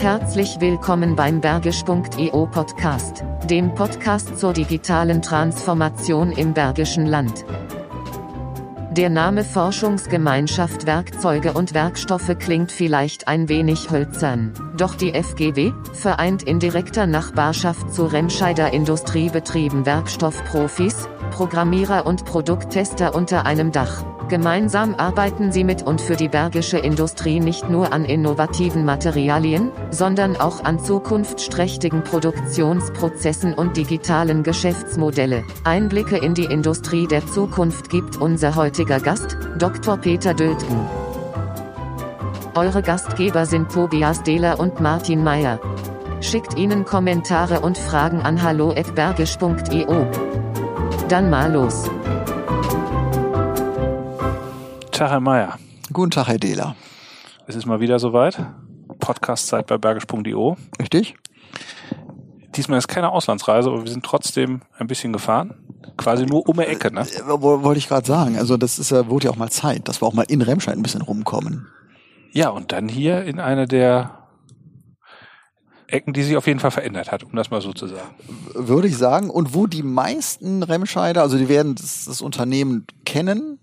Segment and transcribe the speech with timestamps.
[0.00, 7.44] Herzlich willkommen beim Bergisch.eu Podcast, dem Podcast zur digitalen Transformation im Bergischen Land.
[8.92, 16.44] Der Name Forschungsgemeinschaft Werkzeuge und Werkstoffe klingt vielleicht ein wenig hölzern, doch die FGW vereint
[16.44, 24.04] in direkter Nachbarschaft zu Remscheider Industriebetrieben Werkstoffprofis, Programmierer und Produkttester unter einem Dach.
[24.28, 30.36] Gemeinsam arbeiten sie mit und für die bergische Industrie nicht nur an innovativen Materialien, sondern
[30.36, 35.42] auch an zukunftsträchtigen Produktionsprozessen und digitalen Geschäftsmodelle.
[35.64, 39.96] Einblicke in die Industrie der Zukunft gibt unser heutiger Gast, Dr.
[39.96, 40.78] Peter Döltgen.
[42.54, 45.58] Eure Gastgeber sind Tobias Dehler und Martin Meyer.
[46.20, 50.49] Schickt ihnen Kommentare und Fragen an hallo@bergisch.eu.
[51.10, 51.90] Dann mal los.
[54.92, 55.58] Tag, Herr Mayer.
[55.92, 56.76] Guten Tag, Herr Dehler.
[57.48, 58.40] Es ist mal wieder soweit.
[59.00, 60.56] Podcast-Zeit bei bergisch.io.
[60.80, 61.16] Richtig?
[62.54, 65.56] Diesmal ist keine Auslandsreise, aber wir sind trotzdem ein bisschen gefahren.
[65.96, 67.00] Quasi nur um die Ecke, ne?
[67.00, 68.38] Äh, Wollte ich gerade sagen.
[68.38, 70.76] Also das ist ja, wurde ja auch mal Zeit, dass wir auch mal in Remscheid
[70.76, 71.66] ein bisschen rumkommen.
[72.30, 74.19] Ja, und dann hier in eine der
[75.92, 78.10] Ecken, die sich auf jeden Fall verändert hat, um das mal so zu sagen.
[78.54, 79.30] Würde ich sagen.
[79.30, 83.58] Und wo die meisten Remscheider, also die werden das, das Unternehmen kennen,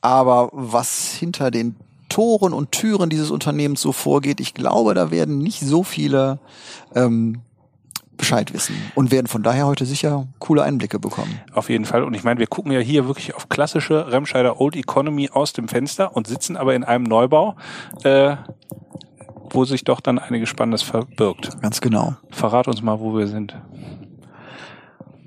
[0.00, 1.76] aber was hinter den
[2.08, 6.38] Toren und Türen dieses Unternehmens so vorgeht, ich glaube, da werden nicht so viele
[6.94, 7.40] ähm,
[8.16, 11.40] Bescheid wissen und werden von daher heute sicher coole Einblicke bekommen.
[11.52, 12.04] Auf jeden Fall.
[12.04, 15.68] Und ich meine, wir gucken ja hier wirklich auf klassische Remscheider Old Economy aus dem
[15.68, 17.56] Fenster und sitzen aber in einem Neubau,
[18.04, 18.36] äh,
[19.54, 21.60] wo sich doch dann einiges Spannendes verbirgt.
[21.62, 22.16] Ganz genau.
[22.30, 23.56] Verrat uns mal, wo wir sind.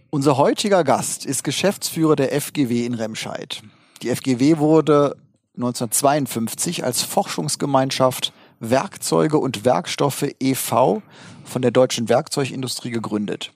[0.10, 3.62] Unser heutiger Gast ist Geschäftsführer der FGW in Remscheid.
[4.02, 5.16] Die FGW wurde
[5.56, 11.02] 1952 als Forschungsgemeinschaft Werkzeuge und Werkstoffe e.V.
[11.44, 13.54] von der deutschen Werkzeugindustrie gegründet.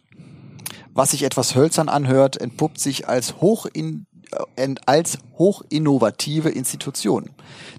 [0.93, 4.05] Was sich etwas hölzern anhört, entpuppt sich als hoch in,
[4.85, 7.29] als hochinnovative Institution.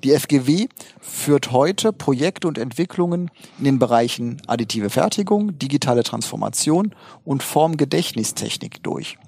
[0.05, 0.69] Die FGW
[1.01, 9.19] führt heute Projekte und Entwicklungen in den Bereichen additive Fertigung, digitale Transformation und Formgedächtnistechnik durch.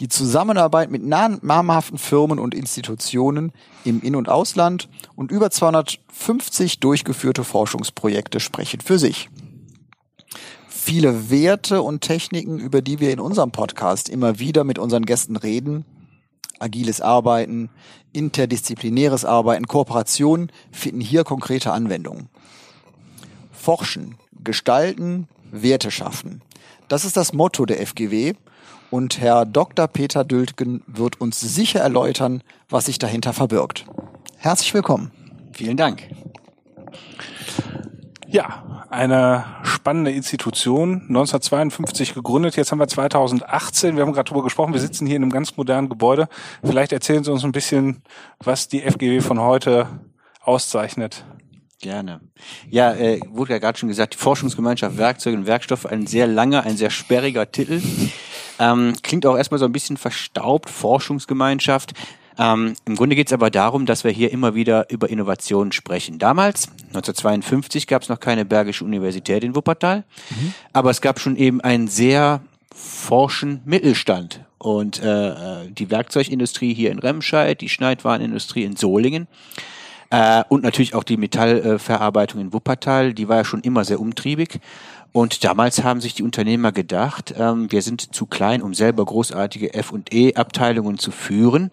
[0.00, 3.52] Die Zusammenarbeit mit namhaften Firmen und Institutionen
[3.84, 9.28] im In- und Ausland und über 250 durchgeführte Forschungsprojekte sprechen für sich.
[10.68, 15.36] Viele Werte und Techniken, über die wir in unserem Podcast immer wieder mit unseren Gästen
[15.36, 15.84] reden,
[16.60, 17.70] agiles Arbeiten,
[18.12, 22.28] interdisziplinäres Arbeiten, Kooperation, finden hier konkrete Anwendungen.
[23.52, 26.42] Forschen, gestalten, Werte schaffen.
[26.88, 28.34] Das ist das Motto der FGW
[28.90, 29.86] und Herr Dr.
[29.86, 33.86] Peter Dültgen wird uns sicher erläutern, was sich dahinter verbirgt.
[34.36, 35.12] Herzlich willkommen.
[35.52, 36.08] Vielen Dank.
[38.32, 44.72] Ja, eine spannende Institution, 1952 gegründet, jetzt haben wir 2018, wir haben gerade drüber gesprochen,
[44.72, 46.28] wir sitzen hier in einem ganz modernen Gebäude.
[46.62, 48.02] Vielleicht erzählen Sie uns ein bisschen,
[48.38, 49.88] was die FGW von heute
[50.42, 51.24] auszeichnet.
[51.80, 52.20] Gerne.
[52.68, 56.62] Ja, äh, wurde ja gerade schon gesagt, die Forschungsgemeinschaft Werkzeuge und Werkstoffe, ein sehr langer,
[56.62, 57.82] ein sehr sperriger Titel.
[58.60, 61.94] Ähm, klingt auch erstmal so ein bisschen verstaubt, Forschungsgemeinschaft.
[62.40, 66.18] Ähm, Im Grunde geht es aber darum, dass wir hier immer wieder über Innovationen sprechen.
[66.18, 70.54] Damals, 1952, gab es noch keine Bergische Universität in Wuppertal, mhm.
[70.72, 72.40] aber es gab schon eben einen sehr
[72.74, 74.40] forschen Mittelstand.
[74.56, 79.26] Und äh, äh die Werkzeugindustrie hier in Remscheid, die Schneidwarenindustrie in Solingen
[80.10, 84.60] äh, und natürlich auch die Metallverarbeitung in Wuppertal, die war ja schon immer sehr umtriebig.
[85.12, 89.74] Und damals haben sich die Unternehmer gedacht, ähm, wir sind zu klein, um selber großartige
[89.74, 91.72] F&E-Abteilungen zu führen.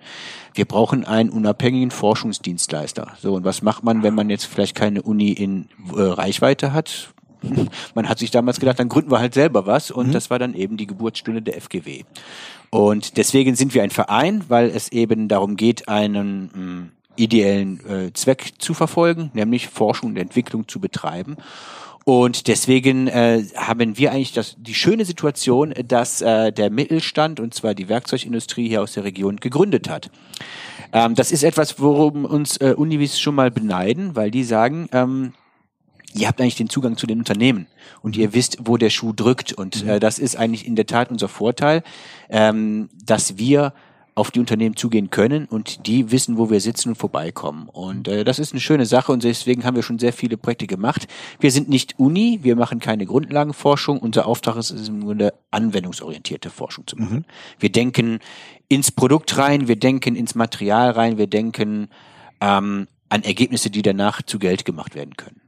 [0.55, 3.13] Wir brauchen einen unabhängigen Forschungsdienstleister.
[3.21, 7.13] So, und was macht man, wenn man jetzt vielleicht keine Uni in äh, Reichweite hat?
[7.93, 10.11] Man hat sich damals gedacht, dann gründen wir halt selber was und mhm.
[10.11, 12.03] das war dann eben die Geburtsstunde der FGW.
[12.71, 17.85] Und deswegen sind wir ein Verein, weil es eben darum geht, einen mh, mm, ideellen
[17.87, 21.37] äh, Zweck zu verfolgen, nämlich Forschung und Entwicklung zu betreiben.
[22.07, 27.53] Und deswegen äh, haben wir eigentlich das, die schöne Situation, dass äh, der Mittelstand, und
[27.53, 30.09] zwar die Werkzeugindustrie hier aus der Region, gegründet hat.
[30.93, 35.33] Ähm, das ist etwas, worum uns äh, Univis schon mal beneiden, weil die sagen, ähm,
[36.13, 37.67] ihr habt eigentlich den Zugang zu den Unternehmen
[38.01, 39.51] und ihr wisst, wo der Schuh drückt.
[39.51, 41.83] Und äh, das ist eigentlich in der Tat unser Vorteil,
[42.29, 43.73] ähm, dass wir
[44.17, 47.69] auf die Unternehmen zugehen können und die wissen, wo wir sitzen und vorbeikommen.
[47.69, 50.65] Und äh, das ist eine schöne Sache und deswegen haben wir schon sehr viele Projekte
[50.65, 51.07] gemacht.
[51.39, 53.99] Wir sind nicht Uni, wir machen keine Grundlagenforschung.
[53.99, 57.17] Unser Auftrag ist es im Grunde anwendungsorientierte Forschung zu machen.
[57.17, 57.25] Mhm.
[57.59, 58.17] Wir denken
[58.69, 61.89] ins Produkt rein, wir denken ins Material rein, wir denken
[62.41, 65.41] ähm, an Ergebnisse, die danach zu Geld gemacht werden können.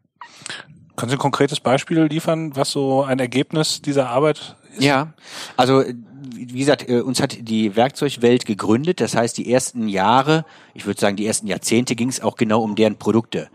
[1.00, 4.84] Können Sie ein konkretes Beispiel liefern, was so ein Ergebnis dieser Arbeit ist?
[4.84, 5.14] Ja,
[5.56, 5.82] also
[6.22, 9.00] wie gesagt, äh, uns hat die Werkzeugwelt gegründet.
[9.00, 10.44] Das heißt, die ersten Jahre,
[10.74, 13.48] ich würde sagen, die ersten Jahrzehnte ging es auch genau um deren Produkte.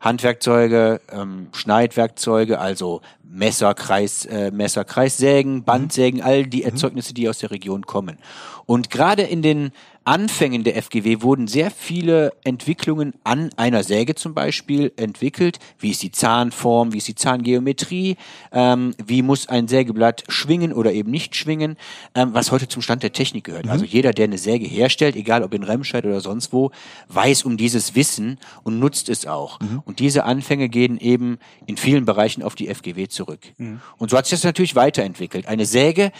[0.00, 7.40] Handwerkzeuge, ähm, Schneidwerkzeuge, also Messer, Kreis, äh, Messer, Kreissägen, Bandsägen, all die Erzeugnisse, die aus
[7.40, 8.16] der Region kommen.
[8.64, 9.72] Und gerade in den
[10.06, 15.58] Anfängen der FGW wurden sehr viele Entwicklungen an einer Säge zum Beispiel entwickelt.
[15.80, 18.16] Wie ist die Zahnform, wie ist die Zahngeometrie,
[18.52, 21.76] ähm, wie muss ein Sägeblatt schwingen oder eben nicht schwingen,
[22.14, 23.64] ähm, was heute zum Stand der Technik gehört.
[23.64, 23.72] Mhm.
[23.72, 26.70] Also jeder, der eine Säge herstellt, egal ob in Remscheid oder sonst wo,
[27.08, 29.58] weiß um dieses Wissen und nutzt es auch.
[29.58, 29.82] Mhm.
[29.84, 33.40] Und diese Anfänge gehen eben in vielen Bereichen auf die FGW zurück.
[33.58, 33.80] Mhm.
[33.98, 35.48] Und so hat sich das natürlich weiterentwickelt.
[35.48, 36.12] Eine Säge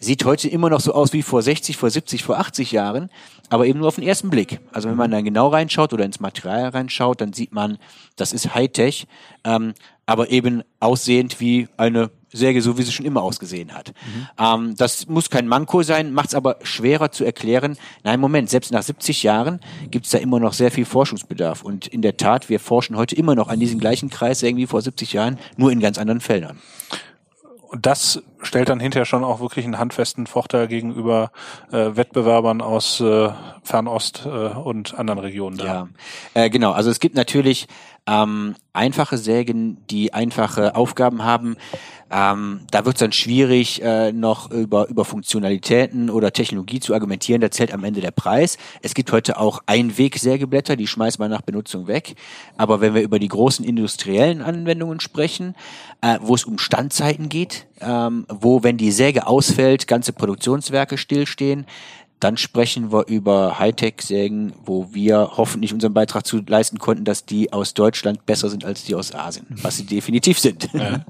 [0.00, 3.10] sieht heute immer noch so aus wie vor 60, vor 70, vor 80 Jahren,
[3.50, 4.60] aber eben nur auf den ersten Blick.
[4.72, 7.78] Also wenn man dann genau reinschaut oder ins Material reinschaut, dann sieht man,
[8.16, 9.06] das ist Hightech,
[9.44, 9.74] ähm,
[10.06, 13.92] aber eben aussehend wie eine Säge, so wie sie schon immer ausgesehen hat.
[14.38, 17.76] Ähm, das muss kein Manko sein, macht es aber schwerer zu erklären.
[18.04, 19.60] Nein, Moment, selbst nach 70 Jahren
[19.90, 21.62] gibt es da immer noch sehr viel Forschungsbedarf.
[21.62, 24.80] Und in der Tat, wir forschen heute immer noch an diesen gleichen Kreissägen wie vor
[24.80, 26.58] 70 Jahren, nur in ganz anderen Feldern.
[27.70, 31.30] Und das stellt dann hinterher schon auch wirklich einen handfesten Vorteil gegenüber
[31.70, 33.28] äh, Wettbewerbern aus äh,
[33.62, 35.64] Fernost äh, und anderen Regionen da.
[35.64, 35.88] Ja,
[36.34, 36.72] äh, genau.
[36.72, 37.68] Also es gibt natürlich
[38.10, 41.56] ähm, einfache Sägen, die einfache Aufgaben haben.
[42.12, 47.40] Ähm, da wird es dann schwierig, äh, noch über, über Funktionalitäten oder Technologie zu argumentieren.
[47.40, 48.58] Da zählt am Ende der Preis.
[48.82, 52.16] Es gibt heute auch Einwegsägeblätter, die schmeißt man nach Benutzung weg.
[52.56, 55.54] Aber wenn wir über die großen industriellen Anwendungen sprechen,
[56.00, 61.64] äh, wo es um Standzeiten geht, ähm, wo, wenn die Säge ausfällt, ganze Produktionswerke stillstehen,
[62.20, 67.52] dann sprechen wir über Hightech-Sägen, wo wir hoffentlich unseren Beitrag zu leisten konnten, dass die
[67.52, 70.68] aus Deutschland besser sind als die aus Asien, was sie definitiv sind.
[70.74, 71.04] Ja.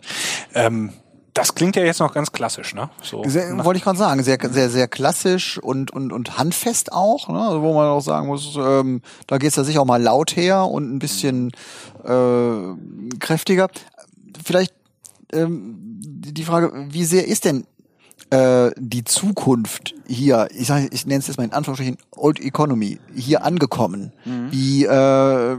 [0.54, 0.92] Ähm,
[1.34, 2.90] das klingt ja jetzt noch ganz klassisch, ne?
[3.02, 7.28] So Sehr, wollte ich gerade sagen, sehr, sehr, sehr klassisch und, und, und handfest auch,
[7.28, 7.40] ne?
[7.40, 10.64] also wo man auch sagen muss, ähm, da geht's da sicher auch mal laut her
[10.64, 11.52] und ein bisschen
[12.04, 13.68] äh, kräftiger.
[14.44, 14.74] Vielleicht
[15.32, 17.64] ähm, die Frage, wie sehr ist denn
[18.30, 22.98] äh, die Zukunft hier, ich sage, ich nenne es jetzt mal in Anführungsstrichen Old Economy,
[23.14, 24.12] hier angekommen?
[24.50, 25.56] Wie, äh,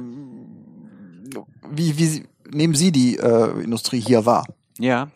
[1.70, 4.46] wie, wie nehmen Sie die äh, Industrie hier wahr?
[4.80, 5.10] Ja,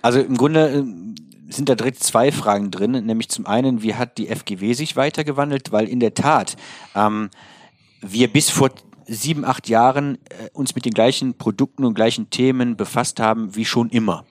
[0.00, 1.14] also im Grunde ähm,
[1.48, 5.70] sind da direkt zwei Fragen drin, nämlich zum einen, wie hat die FGW sich weitergewandelt,
[5.70, 6.56] weil in der Tat
[6.94, 7.30] ähm,
[8.00, 8.70] wir bis vor
[9.06, 13.64] sieben, acht Jahren äh, uns mit den gleichen Produkten und gleichen Themen befasst haben wie
[13.64, 14.24] schon immer.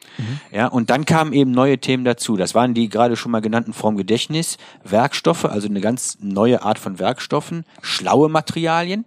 [0.52, 2.38] Ja, und dann kamen eben neue Themen dazu.
[2.38, 7.00] Das waren die gerade schon mal genannten Formgedächtnis, Werkstoffe, also eine ganz neue Art von
[7.00, 9.06] Werkstoffen, schlaue Materialien,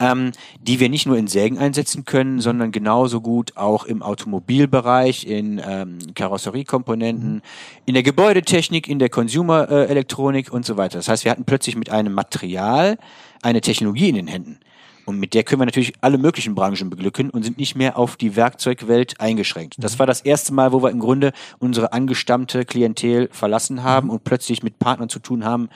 [0.00, 5.26] ähm, die wir nicht nur in Sägen einsetzen können, sondern genauso gut auch im Automobilbereich,
[5.26, 7.42] in ähm, Karosseriekomponenten,
[7.86, 10.98] in der Gebäudetechnik, in der Consumer-Elektronik und so weiter.
[10.98, 12.98] Das heißt, wir hatten plötzlich mit einem Material
[13.42, 14.58] eine Technologie in den Händen.
[15.04, 18.16] Und mit der können wir natürlich alle möglichen Branchen beglücken und sind nicht mehr auf
[18.16, 19.76] die Werkzeugwelt eingeschränkt.
[19.78, 24.24] Das war das erste Mal, wo wir im Grunde unsere angestammte Klientel verlassen haben und
[24.24, 25.68] plötzlich mit Partnern zu tun haben,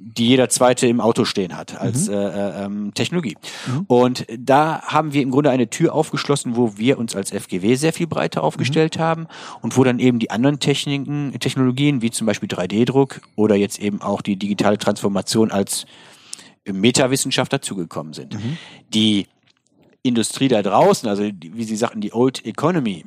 [0.00, 3.36] die jeder zweite im Auto stehen hat als äh, äh, ähm, Technologie.
[3.88, 7.92] Und da haben wir im Grunde eine Tür aufgeschlossen, wo wir uns als FGW sehr
[7.92, 9.26] viel breiter aufgestellt haben
[9.60, 14.00] und wo dann eben die anderen Techniken, Technologien wie zum Beispiel 3D-Druck oder jetzt eben
[14.00, 15.84] auch die digitale Transformation als
[16.72, 18.36] Metawissenschaft dazugekommen sind.
[18.94, 19.26] Die
[20.02, 23.04] Industrie da draußen, also die, wie Sie sagten, die Old Economy,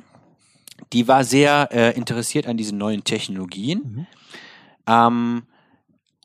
[0.92, 4.06] die war sehr äh, interessiert an diesen neuen Technologien
[4.86, 5.42] ähm,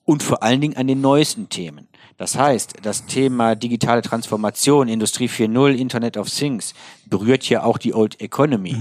[0.03, 1.88] und vor allen Dingen an den neuesten Themen.
[2.17, 6.74] Das heißt, das Thema digitale Transformation, Industrie 4.0, Internet of Things
[7.06, 8.72] berührt ja auch die Old Economy.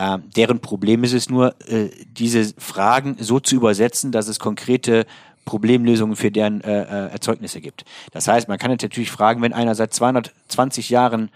[0.00, 5.06] Ähm, deren Problem ist es nur, äh, diese Fragen so zu übersetzen, dass es konkrete
[5.48, 7.84] Problemlösungen für deren äh, äh, Erzeugnisse gibt.
[8.12, 11.30] Das heißt, man kann jetzt natürlich fragen, wenn einer seit 220 Jahren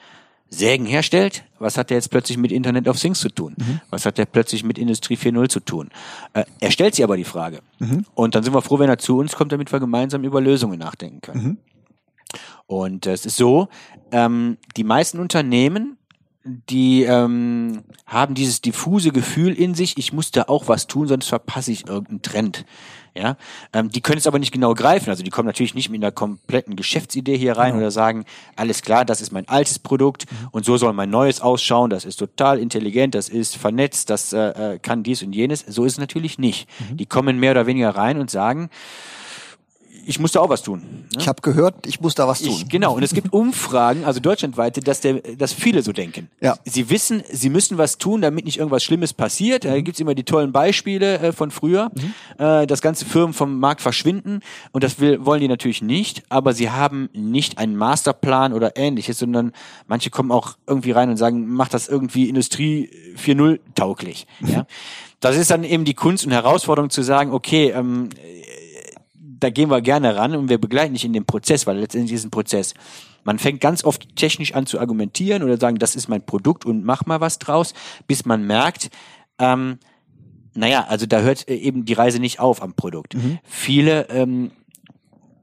[0.50, 3.56] Sägen herstellt, was hat der jetzt plötzlich mit Internet of Things zu tun?
[3.88, 5.88] Was hat der plötzlich mit Industrie 4.0 zu tun?
[6.34, 7.60] Äh, er stellt sich aber die Frage.
[8.14, 10.78] Und dann sind wir froh, wenn er zu uns kommt, damit wir gemeinsam über Lösungen
[10.78, 11.58] nachdenken können.
[12.66, 13.68] Und äh, es ist so,
[14.10, 15.96] ähm, die meisten Unternehmen,
[16.44, 21.28] die ähm, haben dieses diffuse Gefühl in sich, ich muss da auch was tun, sonst
[21.28, 22.66] verpasse ich irgendeinen Trend.
[23.14, 23.36] Ja,
[23.74, 25.10] ähm, die können es aber nicht genau greifen.
[25.10, 28.24] Also die kommen natürlich nicht mit einer kompletten Geschäftsidee hier rein oder sagen,
[28.56, 31.90] alles klar, das ist mein altes Produkt und so soll mein neues ausschauen.
[31.90, 35.60] Das ist total intelligent, das ist vernetzt, das äh, äh, kann dies und jenes.
[35.60, 36.68] So ist es natürlich nicht.
[36.90, 38.70] Die kommen mehr oder weniger rein und sagen,
[40.04, 40.80] ich musste auch was tun.
[40.80, 41.18] Ne?
[41.18, 42.50] Ich habe gehört, ich muss da was tun.
[42.50, 46.28] Ich, genau, und es gibt Umfragen, also deutschlandweite, dass, der, dass viele so denken.
[46.40, 46.56] Ja.
[46.64, 49.64] Sie wissen, sie müssen was tun, damit nicht irgendwas Schlimmes passiert.
[49.64, 51.90] Da gibt's immer die tollen Beispiele äh, von früher,
[52.38, 54.40] äh, dass ganze Firmen vom Markt verschwinden
[54.72, 59.18] und das will, wollen die natürlich nicht, aber sie haben nicht einen Masterplan oder ähnliches,
[59.18, 59.52] sondern
[59.86, 64.26] manche kommen auch irgendwie rein und sagen, mach das irgendwie Industrie 4.0 tauglich.
[64.40, 64.66] Ja?
[65.20, 68.08] Das ist dann eben die Kunst und Herausforderung zu sagen, okay, ähm,
[69.42, 72.20] da gehen wir gerne ran und wir begleiten dich in dem Prozess, weil letztendlich ist
[72.20, 72.74] es ein Prozess.
[73.24, 76.84] Man fängt ganz oft technisch an zu argumentieren oder sagen, das ist mein Produkt und
[76.84, 77.74] mach mal was draus,
[78.06, 78.90] bis man merkt,
[79.38, 79.78] ähm,
[80.54, 83.14] naja, also da hört äh, eben die Reise nicht auf am Produkt.
[83.44, 84.50] Viele ähm,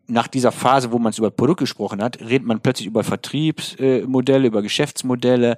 [0.07, 4.61] nach dieser Phase, wo man über Produkt gesprochen hat, redet man plötzlich über Vertriebsmodelle, über
[4.61, 5.57] Geschäftsmodelle,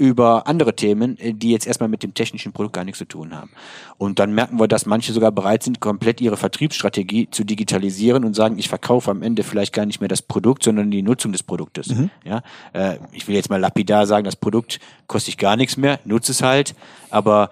[0.00, 3.36] über andere Themen, äh, die jetzt erstmal mit dem technischen Produkt gar nichts zu tun
[3.36, 3.50] haben.
[3.98, 8.34] Und dann merken wir, dass manche sogar bereit sind, komplett ihre Vertriebsstrategie zu digitalisieren und
[8.34, 11.42] sagen, ich verkaufe am Ende vielleicht gar nicht mehr das Produkt, sondern die Nutzung des
[11.42, 11.88] Produktes.
[12.24, 12.42] Ja,
[12.72, 16.32] äh, ich will jetzt mal lapidar sagen, das Produkt kostet ich gar nichts mehr, nutze
[16.32, 16.74] es halt,
[17.10, 17.50] aber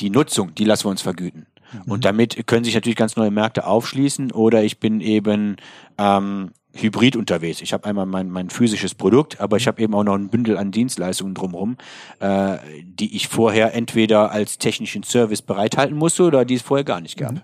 [0.00, 1.46] die Nutzung, die lassen wir uns vergüten.
[1.86, 5.56] Und damit können sich natürlich ganz neue Märkte aufschließen oder ich bin eben
[5.98, 7.60] ähm, hybrid unterwegs.
[7.60, 10.58] Ich habe einmal mein, mein physisches Produkt, aber ich habe eben auch noch ein Bündel
[10.58, 11.76] an Dienstleistungen drumherum,
[12.20, 17.00] äh, die ich vorher entweder als technischen Service bereithalten musste oder die es vorher gar
[17.00, 17.42] nicht gab.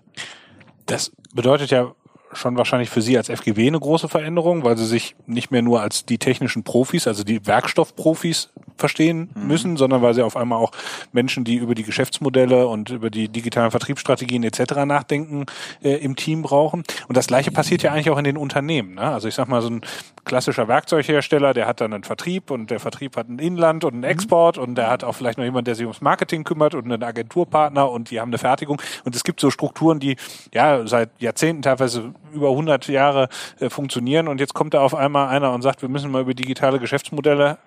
[0.87, 1.95] Das bedeutet ja
[2.33, 5.81] schon wahrscheinlich für Sie als FGW eine große Veränderung, weil Sie sich nicht mehr nur
[5.81, 10.73] als die technischen Profis, also die Werkstoffprofis verstehen müssen, sondern weil Sie auf einmal auch
[11.13, 14.85] Menschen, die über die Geschäftsmodelle und über die digitalen Vertriebsstrategien etc.
[14.87, 15.47] nachdenken,
[15.83, 16.85] äh, im Team brauchen.
[17.09, 18.95] Und das Gleiche passiert ja eigentlich auch in den Unternehmen.
[18.95, 19.03] Ne?
[19.03, 19.83] Also ich sag mal, so ein
[20.31, 24.05] klassischer Werkzeughersteller, der hat dann einen Vertrieb und der Vertrieb hat ein Inland und einen
[24.05, 27.03] Export und der hat auch vielleicht noch jemand, der sich ums Marketing kümmert und einen
[27.03, 28.81] Agenturpartner und die haben eine Fertigung.
[29.05, 30.15] Und es gibt so Strukturen, die
[30.55, 35.31] ja seit Jahrzehnten teilweise über 100 Jahre äh, funktionieren und jetzt kommt da auf einmal
[35.31, 37.59] einer und sagt, wir müssen mal über digitale Geschäftsmodelle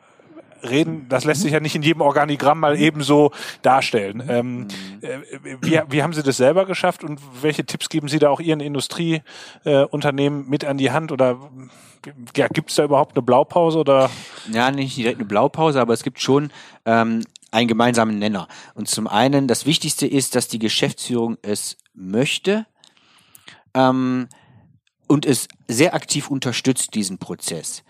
[0.63, 4.23] reden, das lässt sich ja nicht in jedem Organigramm mal ebenso darstellen.
[4.27, 4.67] Ähm,
[5.01, 5.19] äh,
[5.61, 8.59] wie, wie haben Sie das selber geschafft und welche Tipps geben Sie da auch Ihren
[8.59, 11.37] Industrieunternehmen mit an die Hand oder
[12.35, 14.09] ja, gibt es da überhaupt eine Blaupause oder?
[14.51, 16.51] Ja, nicht direkt eine Blaupause, aber es gibt schon
[16.85, 18.47] ähm, einen gemeinsamen Nenner.
[18.73, 22.65] Und zum einen, das Wichtigste ist, dass die Geschäftsführung es möchte
[23.73, 24.27] ähm,
[25.07, 27.83] und es sehr aktiv unterstützt, diesen Prozess.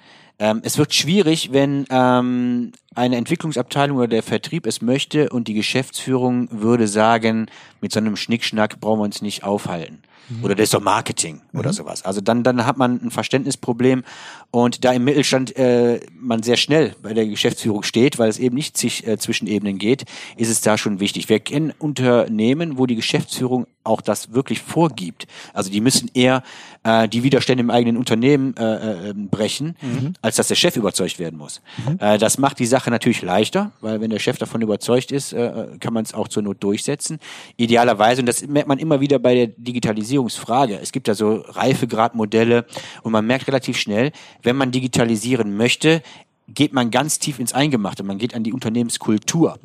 [0.44, 5.54] Ähm, es wird schwierig, wenn ähm, eine Entwicklungsabteilung oder der Vertrieb es möchte und die
[5.54, 7.48] Geschäftsführung würde sagen,
[7.82, 10.04] mit so einem Schnickschnack brauchen wir uns nicht aufhalten.
[10.42, 12.04] Oder das ist doch Marketing oder sowas.
[12.06, 14.04] Also dann, dann hat man ein Verständnisproblem
[14.52, 18.56] und da im Mittelstand äh, man sehr schnell bei der Geschäftsführung steht, weil es eben
[18.56, 20.06] nicht sich äh, zwischen Ebenen geht,
[20.38, 21.28] ist es da schon wichtig.
[21.28, 25.28] Wir kennen Unternehmen, wo die Geschäftsführung auch das wirklich vorgibt.
[25.54, 26.42] Also die müssen eher
[26.84, 29.76] äh, die Widerstände im eigenen Unternehmen äh, äh, brechen,
[30.22, 31.62] als dass der Chef überzeugt werden muss.
[32.00, 35.68] Äh, das macht die Sache natürlich leichter, weil wenn der Chef davon überzeugt ist, äh,
[35.80, 37.20] kann man es auch zur Not durchsetzen.
[37.58, 42.66] Idealerweise, und das merkt man immer wieder bei der Digitalisierungsfrage, es gibt da so Reifegradmodelle
[43.04, 44.12] und man merkt relativ schnell,
[44.42, 46.02] wenn man digitalisieren möchte,
[46.48, 49.58] geht man ganz tief ins Eingemachte, man geht an die Unternehmenskultur.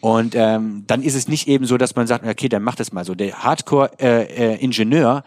[0.00, 2.92] Und ähm, dann ist es nicht eben so, dass man sagt, okay, dann mach das
[2.92, 3.14] mal so.
[3.14, 5.22] Der Hardcore-Ingenieur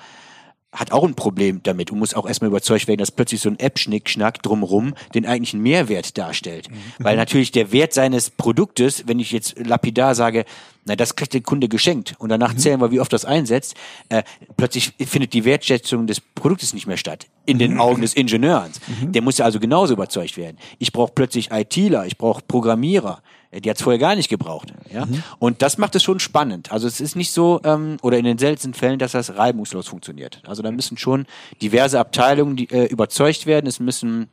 [0.78, 3.60] hat auch ein Problem damit und muss auch erstmal überzeugt werden, dass plötzlich so ein
[3.60, 6.70] App-Schnickschnack drumrum den eigentlichen Mehrwert darstellt.
[7.00, 10.46] Weil natürlich der Wert seines Produktes, wenn ich jetzt lapidar sage,
[10.86, 13.76] na, das kriegt der Kunde geschenkt und danach zählen wir, wie oft das einsetzt,
[14.10, 14.24] äh,
[14.56, 17.28] plötzlich findet die Wertschätzung des Produktes nicht mehr statt.
[17.46, 18.80] In den Augen des Ingenieurs.
[19.02, 20.58] Der muss ja also genauso überzeugt werden.
[20.80, 23.22] Ich brauche plötzlich ITler, ich brauche Programmierer.
[23.52, 24.74] Äh, Die hat es vorher gar nicht gebraucht.
[24.92, 25.08] Ja?
[25.40, 26.72] Und das macht es schon spannend.
[26.72, 30.42] Also es ist nicht so, ähm, oder in den seltensten Fällen, dass das reibungslos funktioniert.
[30.46, 31.26] Also da müssen schon
[31.62, 33.68] diverse Abteilungen die, äh, überzeugt werden.
[33.68, 34.30] Es müssen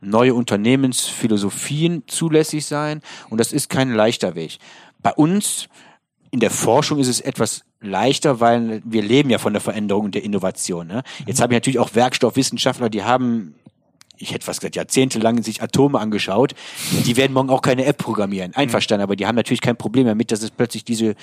[0.00, 3.00] neue Unternehmensphilosophien zulässig sein.
[3.30, 4.58] Und das ist kein leichter Weg.
[5.02, 5.68] Bei uns
[6.30, 10.14] in der Forschung ist es etwas leichter, weil wir leben ja von der Veränderung und
[10.14, 10.86] der Innovation.
[10.86, 11.02] Ne?
[11.26, 13.54] Jetzt habe ich natürlich auch Werkstoffwissenschaftler, die haben
[14.16, 16.54] ich hätte fast gesagt, jahrzehntelang sich Atome angeschaut.
[17.04, 18.54] Die werden morgen auch keine App programmieren.
[18.54, 21.14] Einverstanden, aber die haben natürlich kein Problem damit, dass es plötzlich diese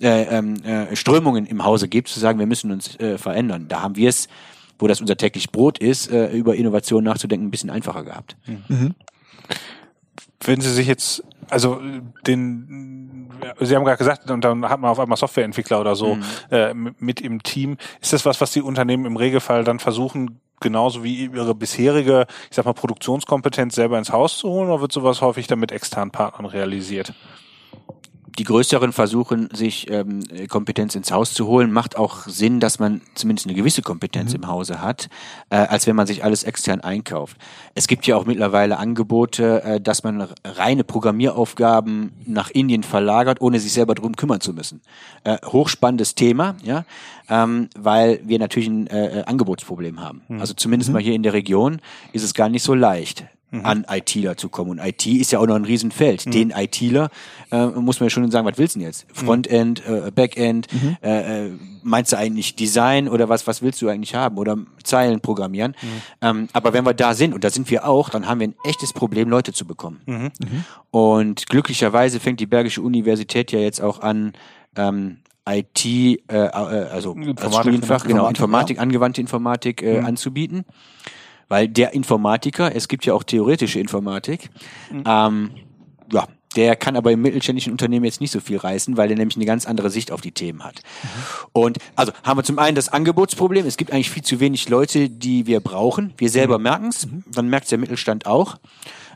[0.00, 3.66] äh, ähm, äh, Strömungen im Hause gibt, zu sagen, wir müssen uns äh, verändern.
[3.68, 4.28] Da haben wir es,
[4.78, 8.36] wo das unser täglich Brot ist, äh, über Innovation nachzudenken, ein bisschen einfacher gehabt.
[10.44, 11.80] wenn Sie sich jetzt, also
[12.26, 13.28] den,
[13.60, 16.18] Sie haben gerade gesagt, und dann hat man auf einmal Softwareentwickler oder so
[16.50, 17.76] äh, mit im Team.
[18.00, 22.56] Ist das was, was die Unternehmen im Regelfall dann versuchen, genauso wie ihre bisherige, ich
[22.56, 26.10] sag mal, Produktionskompetenz selber ins Haus zu holen, oder wird sowas häufig dann mit externen
[26.10, 27.14] Partnern realisiert?
[28.38, 31.72] Die Größeren versuchen, sich ähm, Kompetenz ins Haus zu holen.
[31.72, 34.42] Macht auch Sinn, dass man zumindest eine gewisse Kompetenz mhm.
[34.42, 35.08] im Hause hat,
[35.50, 37.36] äh, als wenn man sich alles extern einkauft.
[37.74, 43.60] Es gibt ja auch mittlerweile Angebote, äh, dass man reine Programmieraufgaben nach Indien verlagert, ohne
[43.60, 44.80] sich selber drum kümmern zu müssen.
[45.24, 46.84] Äh, hochspannendes Thema, ja,
[47.28, 50.22] ähm, weil wir natürlich ein äh, Angebotsproblem haben.
[50.28, 50.40] Mhm.
[50.40, 50.94] Also zumindest mhm.
[50.94, 51.80] mal hier in der Region
[52.12, 53.64] ist es gar nicht so leicht mhm.
[53.64, 54.70] an ITler zu kommen.
[54.70, 56.26] Und IT ist ja auch noch ein Riesenfeld.
[56.26, 56.30] Mhm.
[56.30, 57.10] Den ITler
[57.50, 59.06] äh, muss man ja schon sagen, was willst du denn jetzt?
[59.08, 59.26] Mhm.
[59.26, 60.96] Frontend, äh, Backend, mhm.
[61.02, 61.50] äh, äh,
[61.82, 64.38] meinst du eigentlich Design oder was, was willst du eigentlich haben?
[64.38, 65.74] Oder Zeilen programmieren?
[65.80, 66.02] Mhm.
[66.20, 68.54] Ähm, aber wenn wir da sind, und da sind wir auch, dann haben wir ein
[68.64, 70.00] echtes Problem, Leute zu bekommen.
[70.06, 70.30] Mhm.
[70.90, 74.32] Und glücklicherweise fängt die Bergische Universität ja jetzt auch an,
[74.76, 80.06] ähm, IT, äh, äh also Informatik, als Studienfach, genau, Informatik, angewandte Informatik äh, mhm.
[80.06, 80.64] anzubieten.
[81.50, 84.48] Weil der Informatiker, es gibt ja auch theoretische Informatik,
[84.90, 85.02] mhm.
[85.04, 85.50] ähm,
[86.12, 89.36] ja, der kann aber im mittelständischen Unternehmen jetzt nicht so viel reißen, weil der nämlich
[89.36, 90.76] eine ganz andere Sicht auf die Themen hat.
[90.76, 91.08] Mhm.
[91.52, 93.66] Und also haben wir zum einen das Angebotsproblem.
[93.66, 96.14] Es gibt eigentlich viel zu wenig Leute, die wir brauchen.
[96.16, 96.62] Wir selber mhm.
[96.62, 97.24] merken es, mhm.
[97.32, 98.56] dann merkt der Mittelstand auch.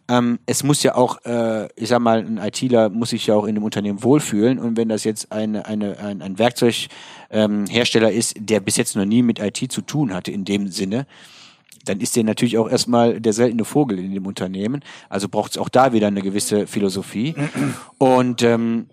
[0.09, 3.47] Ähm, es muss ja auch, äh, ich sag mal, ein ITler muss sich ja auch
[3.47, 4.59] in dem Unternehmen wohlfühlen.
[4.59, 9.05] Und wenn das jetzt eine, eine, ein, ein Werkzeughersteller ähm, ist, der bis jetzt noch
[9.05, 11.07] nie mit IT zu tun hatte in dem Sinne,
[11.85, 14.83] dann ist der natürlich auch erstmal der seltene Vogel in dem Unternehmen.
[15.09, 17.35] Also braucht es auch da wieder eine gewisse Philosophie.
[17.99, 18.87] Und ähm,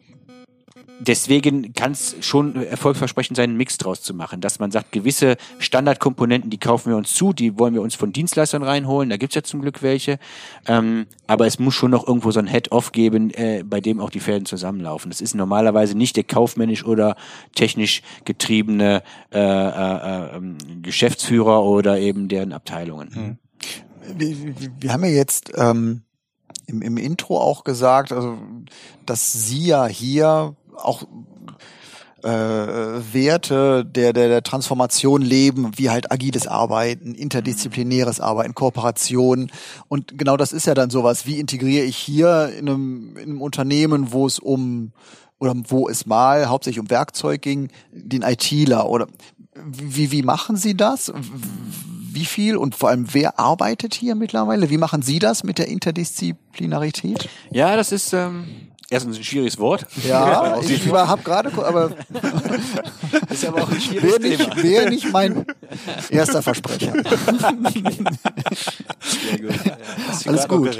[1.07, 5.37] deswegen kann es schon erfolgsversprechend sein, einen Mix draus zu machen, dass man sagt, gewisse
[5.59, 9.35] Standardkomponenten, die kaufen wir uns zu, die wollen wir uns von Dienstleistern reinholen, da gibt's
[9.35, 10.19] ja zum Glück welche,
[10.67, 14.09] ähm, aber es muss schon noch irgendwo so ein Head-Off geben, äh, bei dem auch
[14.09, 15.11] die Fäden zusammenlaufen.
[15.11, 17.15] Das ist normalerweise nicht der kaufmännisch oder
[17.55, 20.41] technisch getriebene äh, äh, äh,
[20.81, 23.15] Geschäftsführer oder eben deren Abteilungen.
[23.15, 23.37] Hm.
[24.17, 26.01] Wir, wir, haben ja jetzt ähm,
[26.65, 28.37] im, im Intro auch gesagt, also
[29.05, 31.03] dass Sie ja hier auch
[32.23, 39.51] äh, Werte der, der, der Transformation leben, wie halt agiles Arbeiten, interdisziplinäres Arbeiten, Kooperation.
[39.87, 43.41] Und genau das ist ja dann sowas, wie integriere ich hier in einem, in einem
[43.41, 44.91] Unternehmen, wo es um
[45.39, 49.07] oder wo es mal hauptsächlich um Werkzeug ging, den ITler oder
[49.55, 51.11] wie, wie machen Sie das?
[52.13, 54.69] Wie viel und vor allem wer arbeitet hier mittlerweile?
[54.69, 57.27] Wie machen Sie das mit der Interdisziplinarität?
[57.49, 59.87] Ja, das ist ähm, erstens ein schwieriges Wort.
[60.07, 61.89] Ja, ich habe gerade, aber
[63.29, 65.45] ist aber auch ein schwieriges wäre nicht, wäre nicht mein
[66.09, 66.93] erster Versprecher.
[69.01, 69.65] Sehr gut.
[69.65, 69.77] Ja,
[70.25, 70.77] Alles gut.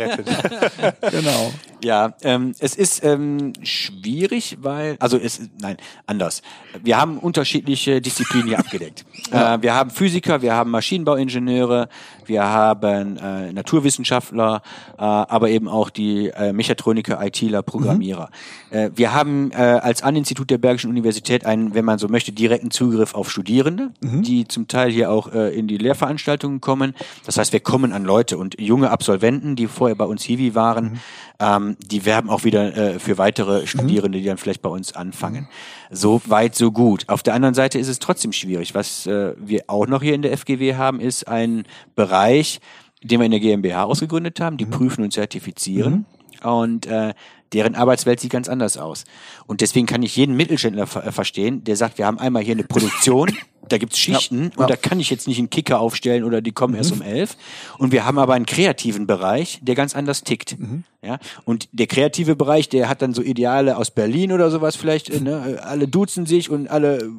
[1.10, 1.54] genau.
[1.84, 6.44] Ja, ähm, es ist ähm, schwierig, weil, also es, nein, anders.
[6.84, 9.06] Wir haben unterschiedliche Disziplinen hier abgedeckt.
[9.32, 9.56] Ja.
[9.56, 11.90] Äh, wir haben Physiker, wir haben Maschinenbauingenieure,
[12.26, 14.62] wir haben äh, Naturwissenschaftler,
[14.98, 18.30] äh, aber eben auch die äh, Mechatroniker, ITler, Programmierer.
[18.72, 18.78] Mhm.
[18.78, 22.72] Äh, wir haben äh, als An-Institut der Bergischen Universität einen, wenn man so möchte, direkten
[22.72, 24.24] Zugriff auf Studierende, mhm.
[24.24, 26.96] die zum Teil hier auch äh, in die Lehrveranstaltungen kommen.
[27.26, 30.86] Das heißt, wir kommen an Leute und junge Absolventen, die vorher bei uns Hiwi waren,
[30.86, 31.00] mhm.
[31.40, 35.48] ähm, die werben auch wieder äh, für weitere Studierende, die dann vielleicht bei uns anfangen.
[35.94, 37.04] So weit, so gut.
[37.08, 38.74] Auf der anderen Seite ist es trotzdem schwierig.
[38.74, 42.62] Was äh, wir auch noch hier in der FGW haben, ist ein Bereich,
[43.04, 44.72] den wir in der GmbH ausgegründet haben, die mhm.
[44.72, 46.06] prüfen und zertifizieren.
[46.42, 46.50] Mhm.
[46.50, 47.14] Und äh,
[47.54, 49.06] deren Arbeitswelt sieht ganz anders aus.
[49.46, 52.54] Und deswegen kann ich jeden Mittelständler ver äh, verstehen, der sagt, wir haben einmal hier
[52.54, 53.32] eine Produktion,
[53.70, 54.68] da gibt's Schichten ja, und ja.
[54.68, 56.80] da kann ich jetzt nicht einen Kicker aufstellen oder die kommen mhm.
[56.80, 57.38] erst um elf.
[57.78, 60.60] Und wir haben aber einen kreativen Bereich, der ganz anders tickt.
[60.60, 60.84] Mhm.
[61.04, 65.10] Ja, und der kreative Bereich, der hat dann so Ideale aus Berlin oder sowas vielleicht.
[65.10, 65.62] Äh, ne?
[65.64, 67.10] Alle duzen sich und alle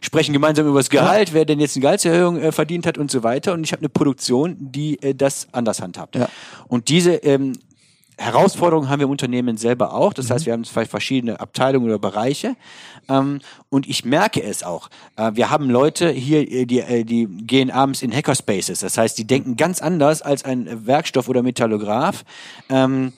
[0.00, 1.34] sprechen gemeinsam über das Gehalt, ja.
[1.34, 3.52] wer denn jetzt eine Gehaltserhöhung äh, verdient hat und so weiter.
[3.52, 6.16] Und ich habe eine Produktion, die äh, das anders handhabt.
[6.16, 6.28] Ja.
[6.68, 7.54] Und diese ähm,
[8.16, 10.12] Herausforderungen haben wir im Unternehmen selber auch.
[10.12, 10.46] Das heißt, mhm.
[10.46, 12.56] wir haben zwei verschiedene Abteilungen oder Bereiche.
[13.08, 14.88] Ähm, und ich merke es auch.
[15.16, 18.80] Äh, wir haben Leute hier, äh, die, äh, die gehen abends in Hackerspaces.
[18.80, 22.24] Das heißt, die denken ganz anders als ein Werkstoff- oder Metallograph.
[22.68, 23.12] Ähm,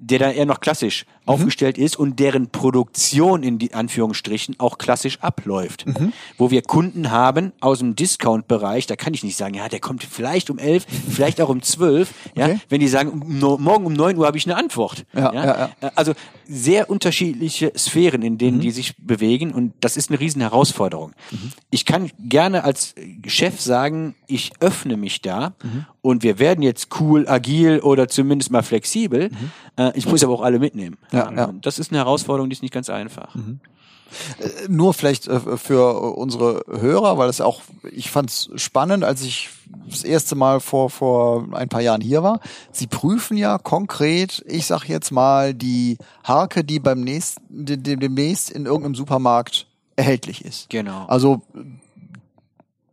[0.00, 1.04] der dann eher noch klassisch.
[1.28, 5.86] Aufgestellt ist und deren Produktion in die Anführungsstrichen auch klassisch abläuft.
[5.86, 6.12] Mhm.
[6.36, 10.04] Wo wir Kunden haben aus dem Discount-Bereich, da kann ich nicht sagen, ja, der kommt
[10.04, 12.52] vielleicht um elf, vielleicht auch um zwölf, okay.
[12.52, 15.04] ja, wenn die sagen, morgen um neun Uhr habe ich eine Antwort.
[15.14, 15.44] Ja, ja.
[15.44, 15.90] ja, ja.
[15.94, 16.14] Also
[16.48, 18.62] sehr unterschiedliche Sphären, in denen mhm.
[18.62, 21.12] die sich bewegen und das ist eine riesen Herausforderung.
[21.30, 21.52] Mhm.
[21.70, 22.94] Ich kann gerne als
[23.26, 25.86] Chef sagen, ich öffne mich da mhm.
[26.00, 29.28] und wir werden jetzt cool, agil oder zumindest mal flexibel.
[29.28, 29.50] Mhm.
[29.76, 30.96] Äh, ich muss aber auch alle mitnehmen.
[31.18, 31.52] Ja, ja.
[31.60, 33.34] Das ist eine Herausforderung, die ist nicht ganz einfach.
[33.34, 33.60] Mhm.
[34.40, 37.60] Äh, Nur vielleicht äh, für unsere Hörer, weil es auch,
[37.92, 39.50] ich fand es spannend, als ich
[39.90, 42.40] das erste Mal vor, vor ein paar Jahren hier war.
[42.72, 47.96] Sie prüfen ja konkret, ich sag jetzt mal, die Harke, die beim nächsten, de- de-
[47.96, 50.70] demnächst in irgendeinem Supermarkt erhältlich ist.
[50.70, 51.04] Genau.
[51.06, 51.42] Also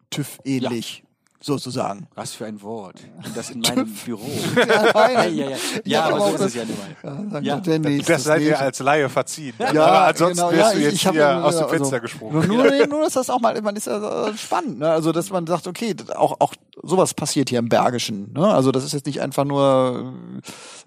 [0.09, 1.03] TÜV-ähnlich,
[1.39, 2.07] sozusagen.
[2.15, 3.01] Was für ein Wort.
[3.35, 4.21] Das in meinem Büro.
[4.55, 5.35] Ja, nein.
[5.35, 5.49] ja, ja.
[5.49, 7.43] Ja, ja aber aber so ist es ja nun mal.
[7.43, 9.53] Ja, Ja, nächste, Das seid ihr als Laie verziehen.
[9.59, 11.99] Ja, Aber ansonsten genau, wärst ja, du jetzt ich hab hier aus dem also, Fenster
[11.99, 12.47] gesprungen.
[12.47, 14.89] Nur, nur, nur, dass das auch mal, man ist ja spannend, ne?
[14.89, 18.47] Also, dass man sagt, okay, auch, auch sowas passiert hier im Bergischen, ne?
[18.47, 20.13] Also, das ist jetzt nicht einfach nur,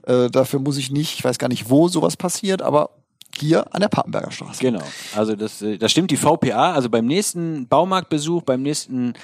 [0.06, 2.90] äh, dafür muss ich nicht, ich weiß gar nicht, wo sowas passiert, aber
[3.36, 4.60] hier an der Papenberger Straße.
[4.60, 4.82] Genau.
[5.14, 6.72] Also das, äh, das stimmt die VPA.
[6.72, 9.14] Also beim nächsten Baumarktbesuch, beim nächsten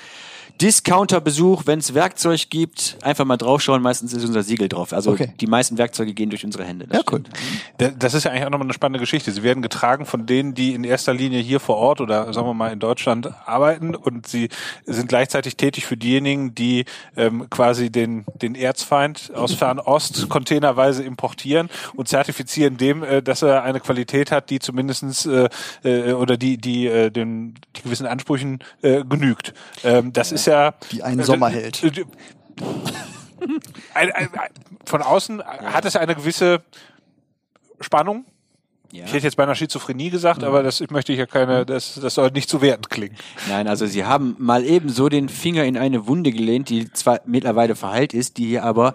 [0.61, 3.83] Discounterbesuch, wenn es Werkzeug gibt, einfach mal draufschauen.
[3.83, 4.93] Meistens ist unser Siegel drauf.
[4.93, 5.33] Also Okay.
[5.41, 6.87] die meisten Werkzeuge gehen durch unsere Hände.
[6.87, 7.21] Das Ja, cool.
[7.21, 7.39] stimmt.
[7.79, 9.33] Da- Das ist ja eigentlich auch nochmal eine spannende Geschichte.
[9.33, 12.55] Sie werden getragen von denen, die in erster Linie hier vor Ort oder sagen wir
[12.55, 14.49] mal in Deutschland arbeiten und sie
[14.87, 16.85] sind gleichzeitig tätig für diejenigen, die
[17.17, 23.65] ähm, quasi den, den Erzfeind aus Fernost containerweise importieren und zertifizieren dem, äh, dass er
[23.65, 25.49] eine Qualität hat, die zumindestens äh,
[25.83, 29.53] äh, oder die, die, äh, den die gewissen Ansprüchen äh, genügt.
[29.83, 31.83] Ähm, das ist ja Die einen Sommer hält.
[31.83, 32.05] äh, äh,
[33.95, 34.51] ein, ein, ein,
[34.85, 36.63] von außen hat es eine gewisse
[37.81, 38.25] Spannung.
[38.93, 39.07] Ja.
[39.07, 42.15] Ich hätte jetzt beinahe Schizophrenie gesagt, aber das ich möchte ich ja keine, das, das
[42.15, 43.17] soll nicht zu wertend klingen.
[43.49, 47.21] Nein, also sie haben mal eben so den Finger in eine Wunde gelehnt, die zwar
[47.27, 48.95] mittlerweile verheilt ist, die hier aber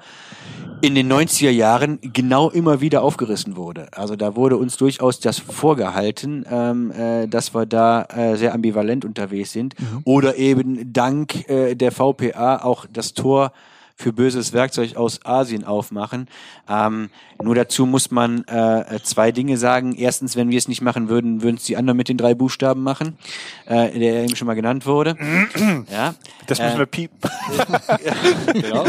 [0.81, 3.87] in den 90er Jahren genau immer wieder aufgerissen wurde.
[3.93, 9.05] Also da wurde uns durchaus das vorgehalten, ähm, äh, dass wir da äh, sehr ambivalent
[9.05, 13.51] unterwegs sind oder eben dank äh, der VPA auch das Tor
[13.99, 16.29] für böses Werkzeug aus Asien aufmachen.
[16.69, 17.09] Ähm,
[17.43, 19.93] nur dazu muss man äh, zwei Dinge sagen.
[19.93, 22.81] Erstens, wenn wir es nicht machen würden, würden es die anderen mit den drei Buchstaben
[22.81, 23.17] machen,
[23.65, 25.17] äh, der eben schon mal genannt wurde.
[25.91, 26.15] ja.
[26.47, 27.17] Das müssen Äh, wir piepen.
[28.53, 28.85] Genau.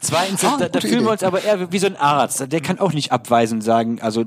[0.00, 1.04] Zweitens, Ah, da, da fühlen Idee.
[1.04, 2.52] wir uns aber eher wie so ein Arzt.
[2.52, 4.24] Der kann auch nicht abweisen und sagen, also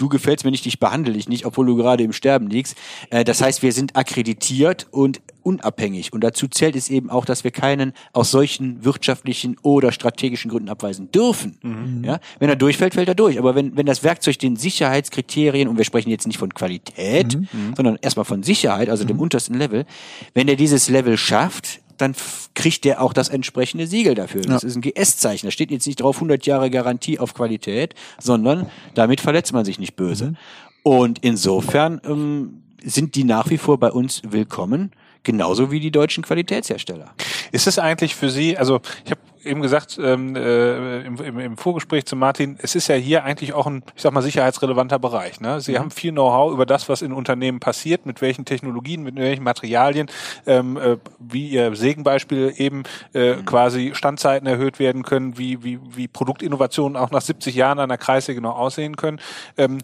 [0.00, 2.76] du gefällst mir nicht, ich behandle dich nicht, obwohl du gerade im Sterben liegst.
[3.10, 6.12] Äh, das heißt, wir sind akkreditiert und unabhängig.
[6.12, 10.68] Und dazu zählt es eben auch, dass wir keinen aus solchen wirtschaftlichen oder strategischen Gründen
[10.68, 12.02] abweisen dürfen.
[12.04, 12.20] Ja?
[12.38, 13.38] Wenn er durchfällt, fällt er durch.
[13.38, 17.38] Aber wenn, wenn das Werkzeug den Sicherheitskriterien, und wir sprechen jetzt nicht von Qualität,
[17.74, 19.86] sondern erstmal von Sicherheit, also dem untersten Level,
[20.34, 22.14] wenn er dieses Level schafft, dann
[22.54, 24.42] kriegt der auch das entsprechende Siegel dafür.
[24.42, 25.46] Das ist ein GS-Zeichen.
[25.46, 29.78] Da steht jetzt nicht drauf 100 Jahre Garantie auf Qualität, sondern damit verletzt man sich
[29.78, 30.34] nicht böse.
[30.82, 36.24] Und insofern ähm, sind die nach wie vor bei uns willkommen, genauso wie die deutschen
[36.24, 37.14] Qualitätshersteller.
[37.52, 41.56] Ist es eigentlich für Sie, also ich habe eben gesagt ähm, äh, im, im, im
[41.56, 45.40] Vorgespräch zu Martin, es ist ja hier eigentlich auch ein, ich sag mal, sicherheitsrelevanter Bereich.
[45.40, 45.60] Ne?
[45.60, 49.44] Sie haben viel Know-how über das, was in Unternehmen passiert, mit welchen Technologien, mit welchen
[49.44, 50.08] Materialien,
[50.46, 56.08] ähm, äh, wie Ihr Sägenbeispiel eben äh, quasi Standzeiten erhöht werden können, wie, wie, wie
[56.08, 59.20] Produktinnovationen auch nach 70 Jahren einer Kreissäge noch aussehen können.
[59.56, 59.78] Ähm,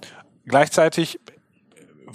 [0.47, 1.19] gleichzeitig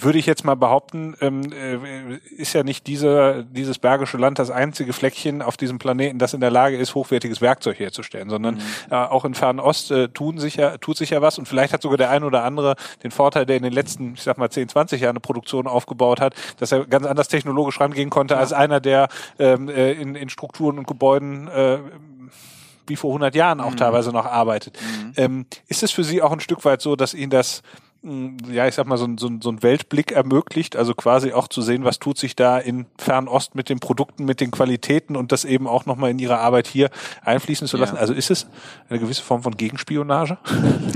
[0.04, 4.50] würde ich jetzt mal behaupten, ähm, äh, ist ja nicht dieser, dieses bergische Land das
[4.50, 8.96] einzige Fleckchen auf diesem Planeten, das in der Lage ist, hochwertiges Werkzeug herzustellen, sondern äh,
[8.96, 11.38] auch in Fernost äh, tun sich ja, tut sich ja was.
[11.38, 14.24] Und vielleicht hat sogar der ein oder andere den Vorteil, der in den letzten, ich
[14.24, 18.10] sag mal, 10, 20 Jahren eine Produktion aufgebaut hat, dass er ganz anders technologisch rangehen
[18.10, 19.08] konnte als einer, der
[19.40, 21.80] ähm, äh, in, in Strukturen und Gebäuden äh,
[22.88, 24.78] wie vor 100 Jahren auch teilweise noch arbeitet.
[25.16, 27.62] Ähm, ist es für Sie auch ein Stück weit so, dass Ihnen das
[28.04, 31.62] ja, ich sag mal, so ein, so, so ein Weltblick ermöglicht, also quasi auch zu
[31.62, 35.46] sehen, was tut sich da in Fernost mit den Produkten, mit den Qualitäten und das
[35.46, 36.90] eben auch nochmal in ihre Arbeit hier
[37.24, 37.96] einfließen zu lassen.
[37.96, 38.02] Ja.
[38.02, 38.48] Also ist es
[38.90, 40.40] eine gewisse Form von Gegenspionage?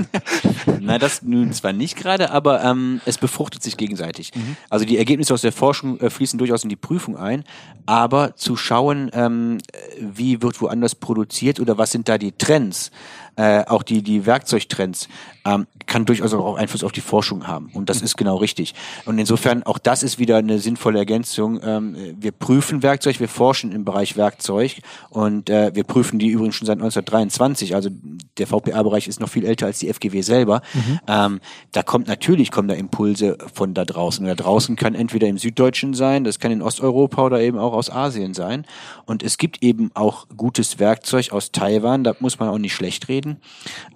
[0.80, 4.32] Na, das nun zwar nicht gerade, aber ähm, es befruchtet sich gegenseitig.
[4.68, 7.44] Also die Ergebnisse aus der Forschung äh, fließen durchaus in die Prüfung ein,
[7.86, 9.58] aber zu schauen, ähm,
[10.00, 12.90] wie wird woanders produziert oder was sind da die Trends,
[13.36, 15.08] äh, auch die, die Werkzeugtrends,
[15.44, 17.70] ähm, kann durchaus auch Einfluss auf die Forschung haben.
[17.72, 18.74] Und das ist genau richtig.
[19.04, 21.60] Und insofern, auch das ist wieder eine sinnvolle Ergänzung.
[21.62, 26.56] Ähm, wir prüfen Werkzeug, wir forschen im Bereich Werkzeug und äh, wir prüfen die übrigens
[26.56, 27.74] schon seit 1923.
[27.74, 27.90] Also
[28.38, 30.62] der VPA-Bereich ist noch viel älter als die FGW selber.
[31.06, 31.40] Ähm,
[31.72, 34.24] da kommt natürlich kommen da Impulse von da draußen.
[34.24, 37.72] Und da draußen kann entweder im Süddeutschen sein, das kann in Osteuropa oder eben auch
[37.72, 38.66] aus Asien sein.
[39.04, 43.08] Und es gibt eben auch gutes Werkzeug aus Taiwan, da muss man auch nicht schlecht
[43.08, 43.25] reden.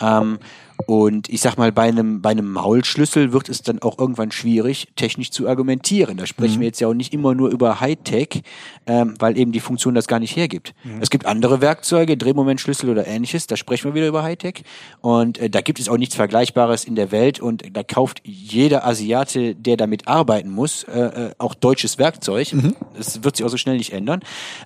[0.00, 0.38] Ähm,
[0.86, 4.88] Und ich sag mal, bei einem, bei einem Maulschlüssel wird es dann auch irgendwann schwierig,
[4.96, 6.16] technisch zu argumentieren.
[6.16, 6.60] Da sprechen Mhm.
[6.60, 8.42] wir jetzt ja auch nicht immer nur über Hightech,
[8.86, 10.72] ähm, weil eben die Funktion das gar nicht hergibt.
[10.82, 11.02] Mhm.
[11.02, 14.62] Es gibt andere Werkzeuge, Drehmomentschlüssel oder ähnliches, da sprechen wir wieder über Hightech.
[15.02, 18.86] Und äh, da gibt es auch nichts Vergleichbares in der Welt und da kauft jeder
[18.86, 22.54] Asiate, der damit arbeiten muss, äh, äh, auch deutsches Werkzeug.
[22.96, 24.20] Das wird sich auch so schnell nicht ändern.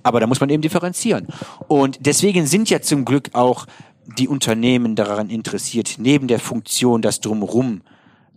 [0.05, 1.27] Aber da muss man eben differenzieren.
[1.67, 3.67] Und deswegen sind ja zum Glück auch
[4.07, 7.83] die Unternehmen daran interessiert, neben der Funktion das drumherum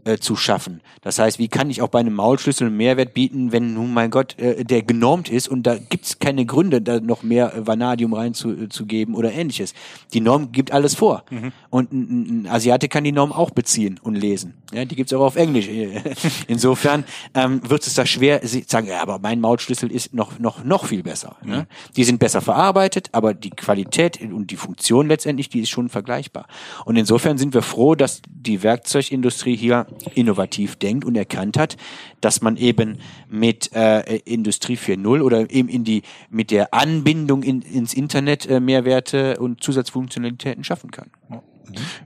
[0.07, 0.81] äh, zu schaffen.
[1.01, 4.09] Das heißt, wie kann ich auch bei einem Maulschlüssel einen Mehrwert bieten, wenn nun, mein
[4.09, 8.13] Gott, äh, der genormt ist und da gibt's keine Gründe, da noch mehr äh, Vanadium
[8.13, 9.73] reinzugeben zu geben oder ähnliches.
[10.13, 11.23] Die Norm gibt alles vor.
[11.69, 14.53] Und ein, ein, Asiate kann die Norm auch beziehen und lesen.
[14.73, 15.67] Ja, die gibt's auch auf Englisch.
[16.47, 20.63] Insofern ähm, wird es da schwer, sie sagen, ja, aber mein Maulschlüssel ist noch, noch,
[20.63, 21.35] noch viel besser.
[21.43, 21.67] Ne?
[21.95, 26.47] Die sind besser verarbeitet, aber die Qualität und die Funktion letztendlich, die ist schon vergleichbar.
[26.85, 31.77] Und insofern sind wir froh, dass die Werkzeugindustrie hier innovativ denkt und erkannt hat,
[32.21, 37.61] dass man eben mit äh, Industrie 4.0 oder eben in die mit der Anbindung in,
[37.61, 41.09] ins Internet äh, Mehrwerte und Zusatzfunktionalitäten schaffen kann.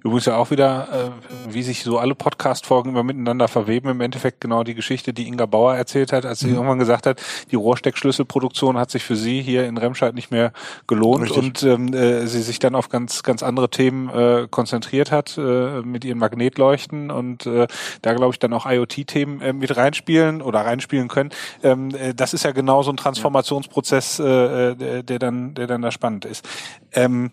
[0.04, 1.12] Übrigens ja auch wieder,
[1.48, 5.28] äh, wie sich so alle Podcast-Folgen immer miteinander verweben, im Endeffekt genau die Geschichte, die
[5.28, 7.22] Inga Bauer erzählt hat, als sie irgendwann gesagt hat,
[7.52, 10.54] die Rohrsteckschlüsselproduktion hat sich für sie hier in Remscheid nicht mehr
[10.88, 11.38] gelohnt Richtig.
[11.38, 15.82] und ähm, äh, sie sich dann auf ganz, ganz andere Themen äh, konzentriert hat äh,
[15.82, 17.68] mit ihren Magnetleuchten und äh,
[18.02, 21.32] da glaube ich dann auch IoT-Themen äh, mit reinspielen oder reinspielen können.
[21.64, 25.82] Ähm, äh, das ist ja genau so ein Transformationsprozess, äh, der, der dann, der dann
[25.82, 26.48] da spannend ist.
[26.94, 27.32] Ähm,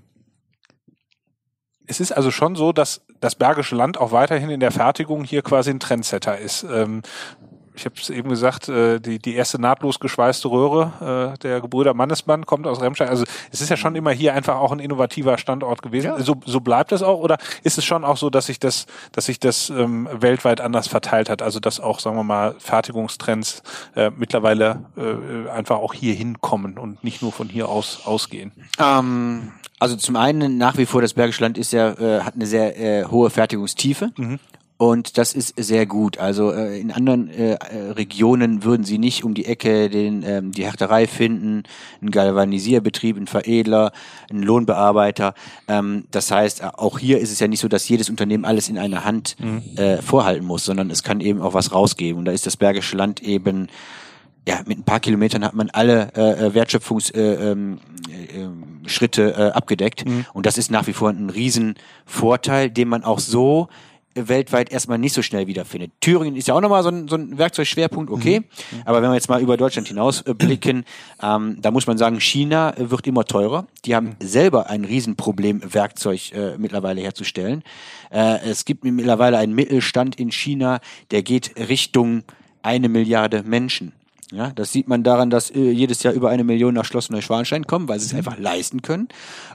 [1.88, 5.42] es ist also schon so, dass das Bergische Land auch weiterhin in der Fertigung hier
[5.42, 6.62] quasi ein Trendsetter ist.
[6.62, 7.03] Ähm,
[7.79, 11.95] ich habe es eben gesagt, äh, die, die erste nahtlos geschweißte Röhre äh, der Gebrüder
[11.95, 13.09] Mannesmann kommt aus Remscheid.
[13.09, 16.12] Also es ist ja schon immer hier einfach auch ein innovativer Standort gewesen.
[16.19, 19.27] So, so bleibt es auch oder ist es schon auch so, dass sich das, dass
[19.27, 21.41] sich das ähm, weltweit anders verteilt hat?
[21.41, 23.62] Also dass auch, sagen wir mal, Fertigungstrends
[23.95, 28.53] äh, mittlerweile äh, einfach auch hier hinkommen und nicht nur von hier aus ausgehen.
[28.81, 32.47] Ähm, also zum einen nach wie vor das Bergische Land ist ja äh, hat eine
[32.47, 34.11] sehr äh, hohe Fertigungstiefe.
[34.79, 36.19] Und das ist sehr gut.
[36.19, 40.53] Also äh, in anderen äh, äh, Regionen würden sie nicht um die Ecke den, ähm,
[40.53, 41.64] die Härterei finden,
[42.01, 43.91] einen Galvanisierbetrieb, einen Veredler,
[44.31, 45.35] einen Lohnbearbeiter.
[45.67, 48.69] Ähm, das heißt, äh, auch hier ist es ja nicht so, dass jedes Unternehmen alles
[48.69, 49.37] in einer Hand
[49.75, 52.21] äh, vorhalten muss, sondern es kann eben auch was rausgeben.
[52.21, 53.67] Und da ist das Bergische Land eben
[54.47, 59.51] ja, mit ein paar Kilometern hat man alle äh, Wertschöpfungsschritte äh, ähm, äh, Schritte, äh,
[59.51, 60.05] abgedeckt.
[60.33, 63.69] Und das ist nach wie vor ein Riesenvorteil, den man auch so
[64.14, 65.92] weltweit erstmal nicht so schnell wiederfindet.
[66.01, 68.42] Thüringen ist ja auch nochmal so ein, so ein Werkzeugschwerpunkt, okay.
[68.85, 70.85] Aber wenn wir jetzt mal über Deutschland hinaus äh, blicken,
[71.23, 73.66] ähm, da muss man sagen, China äh, wird immer teurer.
[73.85, 77.62] Die haben selber ein Riesenproblem, Werkzeug äh, mittlerweile herzustellen.
[78.11, 82.23] Äh, es gibt mittlerweile einen Mittelstand in China, der geht Richtung
[82.62, 83.92] eine Milliarde Menschen.
[84.31, 87.67] Ja, das sieht man daran, dass äh, jedes Jahr über eine Million nach Schloss Neuschwanstein
[87.67, 89.09] kommen, weil sie es einfach leisten können.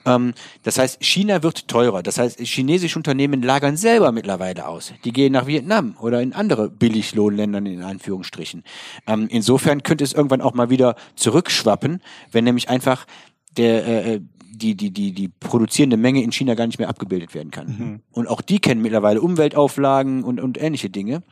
[0.05, 0.33] Ähm,
[0.63, 2.01] das heißt, China wird teurer.
[2.01, 4.91] Das heißt, chinesische Unternehmen lagern selber mittlerweile aus.
[5.03, 8.63] Die gehen nach Vietnam oder in andere Billiglohnländern in Anführungsstrichen.
[9.05, 13.05] Ähm, insofern könnte es irgendwann auch mal wieder zurückschwappen, wenn nämlich einfach
[13.55, 14.21] der äh,
[14.55, 18.01] die, die, die, die produzierende Menge in China gar nicht mehr abgebildet werden kann.
[18.11, 21.23] Und auch die kennen mittlerweile Umweltauflagen und, und ähnliche Dinge.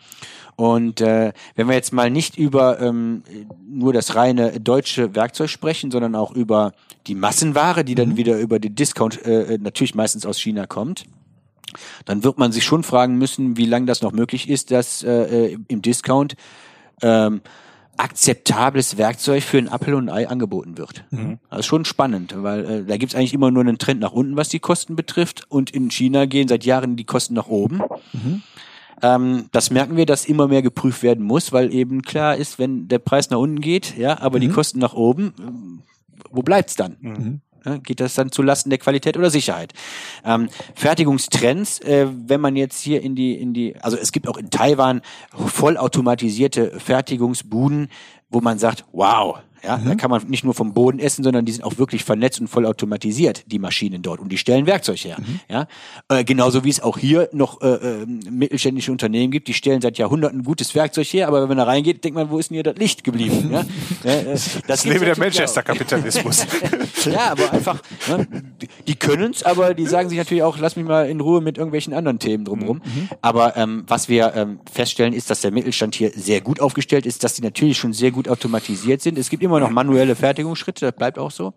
[0.55, 3.23] Und äh, wenn wir jetzt mal nicht über ähm,
[3.67, 6.73] nur das reine deutsche Werkzeug sprechen, sondern auch über
[7.07, 11.05] die Massenware, die dann wieder über den Discount äh, natürlich meistens aus China kommt,
[12.05, 15.57] dann wird man sich schon fragen müssen, wie lange das noch möglich ist, dass äh,
[15.67, 16.35] im Discount
[17.01, 17.41] ähm,
[17.97, 21.03] akzeptables Werkzeug für ein Apfel und ein Ei angeboten wird.
[21.49, 24.35] Das ist schon spannend, weil äh, da gibt's eigentlich immer nur einen Trend nach unten,
[24.35, 25.45] was die Kosten betrifft.
[25.49, 27.81] Und in China gehen seit Jahren die Kosten nach oben.
[29.01, 32.87] Ähm, das merken wir, dass immer mehr geprüft werden muss, weil eben klar ist, wenn
[32.87, 35.83] der Preis nach unten geht, ja, aber die Kosten nach oben,
[36.29, 37.41] wo bleibt's dann?
[37.65, 39.73] Ja, geht das dann zu Lasten der Qualität oder Sicherheit?
[40.25, 44.37] Ähm, Fertigungstrends, äh, wenn man jetzt hier in die, in die, also es gibt auch
[44.37, 47.89] in Taiwan vollautomatisierte Fertigungsbuden,
[48.29, 51.51] wo man sagt, wow, ja, da kann man nicht nur vom Boden essen, sondern die
[51.51, 54.19] sind auch wirklich vernetzt und vollautomatisiert, die Maschinen dort.
[54.19, 55.17] Und die stellen Werkzeug her.
[55.49, 55.67] Ja,
[56.09, 59.97] äh, genauso wie es auch hier noch äh, äh, mittelständische Unternehmen gibt, die stellen seit
[59.97, 62.63] Jahrhunderten gutes Werkzeug her, aber wenn man da reingeht, denkt man, wo ist denn hier
[62.63, 63.49] das Licht geblieben?
[63.51, 63.65] Ja?
[64.03, 66.45] Äh, das Das gibt's lebe der Manchester-Kapitalismus.
[67.05, 68.27] ja, aber einfach, ne,
[68.61, 71.57] die- die können's, aber die sagen sich natürlich auch, lass mich mal in Ruhe mit
[71.57, 72.81] irgendwelchen anderen Themen drumherum.
[73.21, 77.23] Aber ähm, was wir ähm, feststellen, ist, dass der Mittelstand hier sehr gut aufgestellt ist,
[77.23, 79.17] dass die natürlich schon sehr gut automatisiert sind.
[79.17, 81.53] Es gibt immer immer noch manuelle Fertigungsschritte, das bleibt auch so.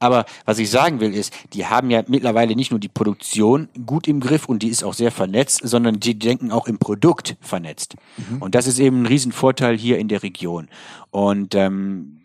[0.00, 4.06] Aber was ich sagen will ist, die haben ja mittlerweile nicht nur die Produktion gut
[4.06, 7.96] im Griff und die ist auch sehr vernetzt, sondern die denken auch im Produkt vernetzt.
[8.16, 8.42] Mhm.
[8.42, 10.68] Und das ist eben ein Riesenvorteil hier in der Region.
[11.10, 12.17] Und ähm,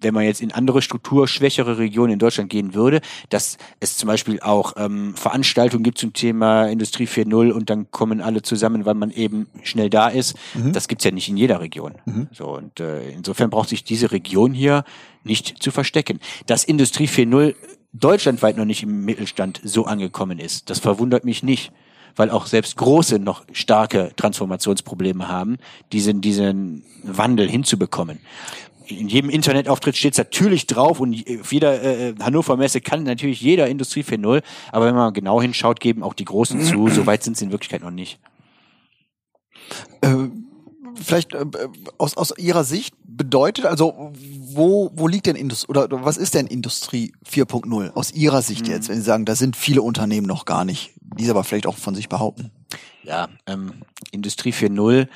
[0.00, 4.40] wenn man jetzt in andere strukturschwächere Regionen in Deutschland gehen würde, dass es zum Beispiel
[4.40, 9.10] auch ähm, Veranstaltungen gibt zum Thema Industrie 4.0 und dann kommen alle zusammen, weil man
[9.10, 10.36] eben schnell da ist.
[10.54, 10.72] Mhm.
[10.72, 11.94] Das gibt's ja nicht in jeder Region.
[12.04, 12.28] Mhm.
[12.32, 14.84] So und äh, insofern braucht sich diese Region hier
[15.24, 16.20] nicht zu verstecken.
[16.46, 17.54] Dass Industrie 4.0
[17.92, 21.72] deutschlandweit noch nicht im Mittelstand so angekommen ist, das verwundert mich nicht
[22.16, 25.58] weil auch selbst große noch starke Transformationsprobleme haben,
[25.92, 28.18] diesen, diesen Wandel hinzubekommen
[28.90, 33.40] in jedem Internetauftritt steht es natürlich drauf und auf jeder äh, Hannover Messe kann natürlich
[33.40, 37.22] jeder Industrie 4.0, aber wenn man genau hinschaut, geben auch die Großen zu, so weit
[37.22, 38.18] sind sie in Wirklichkeit noch nicht.
[40.00, 40.28] Äh,
[40.94, 41.44] vielleicht äh,
[41.98, 46.46] aus, aus Ihrer Sicht bedeutet, also wo, wo liegt denn Industrie oder was ist denn
[46.46, 48.72] Industrie 4.0 aus Ihrer Sicht mhm.
[48.72, 51.66] jetzt, wenn Sie sagen, da sind viele Unternehmen noch gar nicht, die es aber vielleicht
[51.66, 52.50] auch von sich behaupten?
[53.02, 55.08] Ja, ähm, Industrie 4.0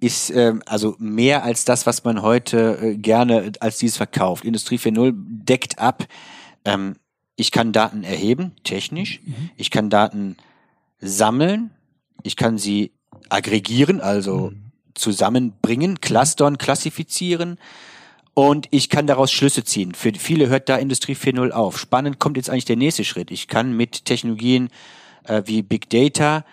[0.00, 4.44] ist ähm, also mehr als das, was man heute äh, gerne als dies verkauft.
[4.44, 6.06] Industrie 4.0 deckt ab,
[6.64, 6.96] ähm,
[7.36, 9.50] ich kann Daten erheben, technisch, mhm.
[9.56, 10.36] ich kann Daten
[11.00, 11.70] sammeln,
[12.22, 12.92] ich kann sie
[13.28, 14.70] aggregieren, also mhm.
[14.94, 17.58] zusammenbringen, clustern, klassifizieren
[18.34, 19.94] und ich kann daraus Schlüsse ziehen.
[19.94, 21.78] Für viele hört da Industrie 4.0 auf.
[21.78, 23.30] Spannend kommt jetzt eigentlich der nächste Schritt.
[23.30, 24.68] Ich kann mit Technologien
[25.24, 26.44] äh, wie Big Data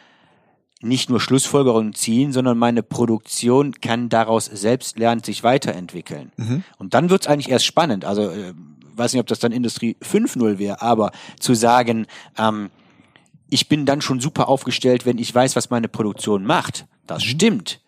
[0.84, 6.32] nicht nur Schlussfolgerungen ziehen, sondern meine Produktion kann daraus selbst lernen, sich weiterentwickeln.
[6.38, 6.63] Mhm.
[6.78, 8.06] Und dann wird's eigentlich erst spannend.
[8.06, 8.54] Also äh,
[8.96, 12.69] weiß nicht, ob das dann Industrie 5.0 wäre, aber zu sagen, ähm,
[13.50, 16.86] ich bin dann schon super aufgestellt, wenn ich weiß, was meine Produktion macht.
[17.08, 17.30] Das mhm.
[17.30, 17.83] stimmt.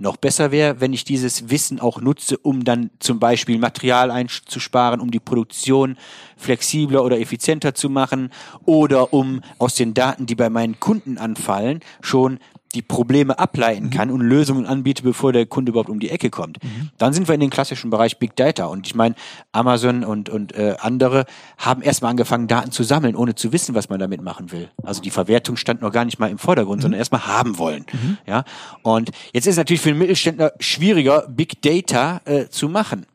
[0.00, 5.00] Noch besser wäre, wenn ich dieses Wissen auch nutze, um dann zum Beispiel Material einzusparen,
[5.00, 5.98] um die Produktion
[6.36, 8.30] flexibler oder effizienter zu machen
[8.64, 12.38] oder um aus den Daten, die bei meinen Kunden anfallen, schon
[12.74, 13.90] die Probleme ableiten mhm.
[13.90, 16.62] kann und Lösungen anbiete, bevor der Kunde überhaupt um die Ecke kommt.
[16.62, 16.90] Mhm.
[16.98, 18.66] Dann sind wir in den klassischen Bereich Big Data.
[18.66, 19.14] Und ich meine,
[19.52, 21.24] Amazon und, und äh, andere
[21.56, 24.70] haben erstmal angefangen, Daten zu sammeln, ohne zu wissen, was man damit machen will.
[24.82, 26.82] Also die Verwertung stand noch gar nicht mal im Vordergrund, mhm.
[26.82, 27.86] sondern erstmal haben wollen.
[27.92, 28.18] Mhm.
[28.26, 28.44] Ja.
[28.82, 33.06] Und jetzt ist es natürlich für den Mittelständler schwieriger, Big Data äh, zu machen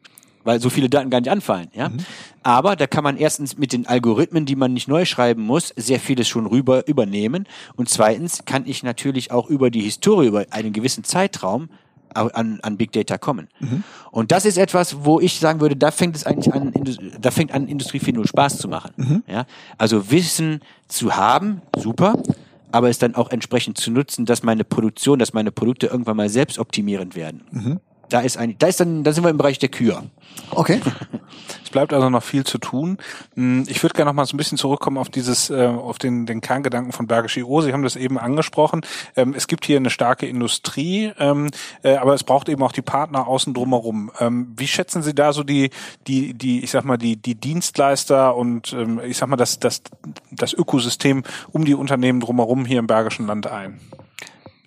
[0.44, 1.70] weil so viele Daten gar nicht anfallen.
[1.74, 1.90] Ja?
[1.90, 1.98] Mhm.
[2.44, 6.00] Aber da kann man erstens mit den Algorithmen, die man nicht neu schreiben muss, sehr
[6.00, 7.48] vieles schon rüber übernehmen.
[7.76, 11.70] Und zweitens kann ich natürlich auch über die Historie, über einen gewissen Zeitraum
[12.14, 13.48] an, an Big Data kommen.
[13.60, 13.84] Mhm.
[14.12, 16.72] Und das ist etwas, wo ich sagen würde, da fängt es eigentlich an,
[17.20, 18.92] da fängt an Industrie 4.0 Spaß zu machen.
[18.98, 19.24] Mhm.
[19.28, 19.46] Ja?
[19.78, 22.22] Also Wissen zu haben, super,
[22.72, 26.30] aber es dann auch entsprechend zu nutzen, dass meine Produktion, dass meine Produkte irgendwann mal
[26.30, 27.42] selbst optimierend werden.
[27.52, 27.80] Mhm
[28.14, 30.04] da ist ein, da ist dann, da sind wir im Bereich der Kür.
[30.52, 30.80] Okay.
[31.64, 33.00] es bleibt also noch viel zu tun.
[33.34, 36.28] Hm, ich würde gerne noch mal so ein bisschen zurückkommen auf dieses, äh, auf den,
[36.28, 37.62] den Kerngedanken von Bergisch IO.
[37.62, 38.82] Sie haben das eben angesprochen.
[39.16, 41.50] Ähm, es gibt hier eine starke Industrie, ähm,
[41.82, 44.12] äh, aber es braucht eben auch die Partner außen drumherum.
[44.20, 45.72] Ähm, wie schätzen Sie da so die,
[46.06, 49.82] die, die, ich sag mal, die, die Dienstleister und ich sag mal, das, das,
[50.32, 53.80] das Ökosystem um die Unternehmen drumherum hier im Bergischen Land ein?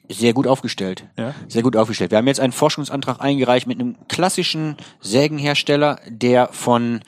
[0.09, 1.07] Sehr gut aufgestellt.
[1.19, 1.35] Ja?
[1.49, 2.11] Sehr gut aufgestellt.
[2.11, 7.01] Wir haben jetzt einen Forschungsantrag eingereicht mit einem klassischen Sägenhersteller, der von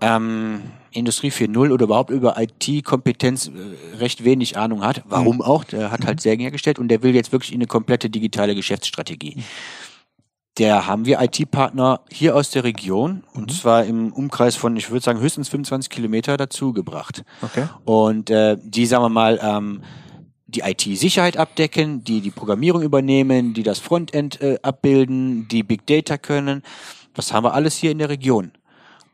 [0.00, 5.02] ähm, Industrie 4.0 oder überhaupt über IT-Kompetenz äh, recht wenig Ahnung hat.
[5.06, 5.42] Warum mhm.
[5.42, 5.64] auch?
[5.64, 9.36] Der hat halt Sägen hergestellt und der will jetzt wirklich in eine komplette digitale Geschäftsstrategie.
[9.36, 9.44] Mhm.
[10.58, 13.54] Der haben wir IT-Partner hier aus der Region und mhm.
[13.54, 17.22] zwar im Umkreis von, ich würde sagen, höchstens 25 Kilometer dazu gebracht.
[17.42, 17.66] Okay.
[17.84, 19.82] Und äh, die, sagen wir mal, ähm,
[20.48, 26.16] die IT-Sicherheit abdecken, die die Programmierung übernehmen, die das Frontend äh, abbilden, die Big Data
[26.16, 26.62] können.
[27.14, 28.52] Das haben wir alles hier in der Region.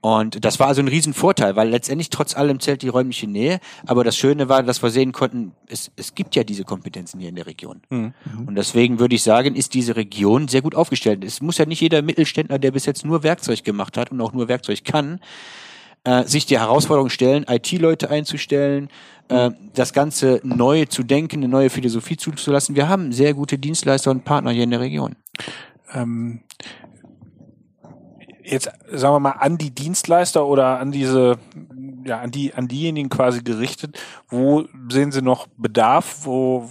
[0.01, 3.59] Und das war also ein Riesenvorteil, weil letztendlich trotz allem zählt die räumliche Nähe.
[3.87, 7.31] Aber das Schöne war, dass wir sehen konnten, es, es gibt ja diese Kompetenzen hier
[7.31, 7.81] in der Region.
[7.89, 8.13] Mhm.
[8.47, 11.25] Und deswegen würde ich sagen, ist diese Region sehr gut aufgestellt.
[11.25, 14.35] Es muss ja nicht jeder Mittelständler, der bis jetzt nur Werkzeug gemacht hat und auch
[14.35, 15.21] nur Werkzeug kann,
[16.05, 18.89] äh, sich die Herausforderung stellen, IT-Leute einzustellen,
[19.29, 22.77] äh, das Ganze neu zu denken, eine neue Philosophie zuzulassen.
[22.77, 25.17] Wir haben sehr gute Dienstleister und Partner hier in der Region.
[25.93, 26.41] Ähm,
[28.45, 31.39] jetzt sagen wir mal an die Dienstleister oder an diese
[32.05, 36.69] ja an die an diejenigen quasi gerichtet wo sehen Sie noch Bedarf wo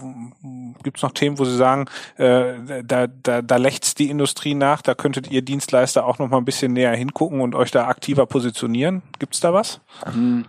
[0.82, 4.82] gibt es noch Themen wo Sie sagen äh, da da da lächzt die Industrie nach
[4.82, 8.26] da könntet ihr Dienstleister auch noch mal ein bisschen näher hingucken und euch da aktiver
[8.26, 10.44] positionieren gibt es da was hm.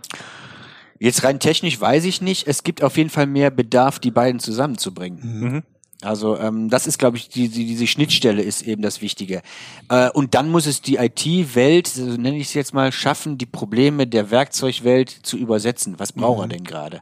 [0.98, 2.48] Jetzt rein technisch weiß ich nicht.
[2.48, 5.20] Es gibt auf jeden Fall mehr Bedarf, die beiden zusammenzubringen.
[5.22, 5.62] Mhm.
[6.02, 9.40] Also ähm, das ist, glaube ich, die, die, diese Schnittstelle ist eben das Wichtige.
[9.88, 13.46] Äh, und dann muss es die IT-Welt, so nenne ich es jetzt mal, schaffen, die
[13.46, 15.94] Probleme der Werkzeugwelt zu übersetzen.
[15.98, 17.00] Was braucht er denn gerade?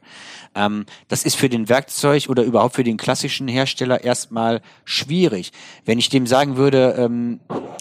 [0.54, 5.50] Ähm, das ist für den Werkzeug oder überhaupt für den klassischen Hersteller erstmal schwierig.
[5.84, 7.40] Wenn ich dem sagen würde, ähm,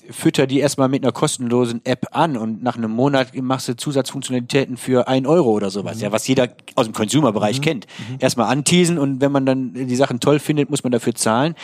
[0.10, 4.78] fütter die erstmal mit einer kostenlosen App an und nach einem Monat machst du Zusatzfunktionalitäten
[4.78, 7.86] für ein Euro oder sowas, ja, was jeder aus dem Consumer-Bereich kennt.
[8.20, 11.56] Erstmal anteasen und wenn man dann die Sachen toll findet, muss man dafür zahlen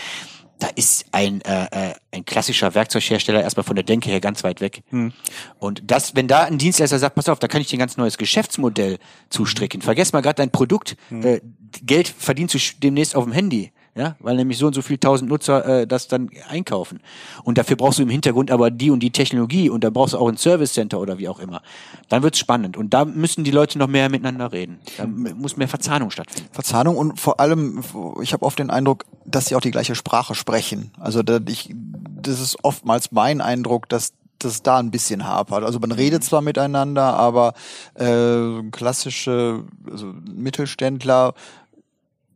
[0.60, 4.60] da ist ein, äh, äh, ein klassischer Werkzeughersteller erstmal von der Denke her ganz weit
[4.60, 4.84] weg.
[4.90, 5.14] Hm.
[5.58, 7.96] Und das, wenn da ein Dienstleister sagt, pass auf, da kann ich dir ein ganz
[7.96, 8.98] neues Geschäftsmodell
[9.30, 9.82] zustricken.
[9.82, 10.98] Vergess mal gerade dein Produkt.
[11.08, 11.26] Hm.
[11.26, 11.42] Äh,
[11.82, 13.72] Geld verdienst du demnächst auf dem Handy.
[14.00, 17.02] Ja, weil nämlich so und so viel tausend Nutzer äh, das dann einkaufen.
[17.43, 20.20] Und dafür brauchst du im Hintergrund aber die und die Technologie und da brauchst du
[20.20, 21.62] auch ein Service Center oder wie auch immer.
[22.08, 22.78] Dann wird's spannend.
[22.78, 24.80] Und da müssen die Leute noch mehr miteinander reden.
[24.97, 26.50] Da muss mehr Verzahnung stattfinden.
[26.54, 27.84] Verzahnung und vor allem,
[28.22, 30.93] ich habe oft den Eindruck, dass sie auch die gleiche Sprache sprechen.
[30.97, 35.66] Also da, ich, das ist oftmals mein Eindruck, dass das da ein bisschen hapert.
[35.66, 37.54] Also man redet zwar miteinander, aber
[37.95, 41.34] äh, klassische also Mittelständler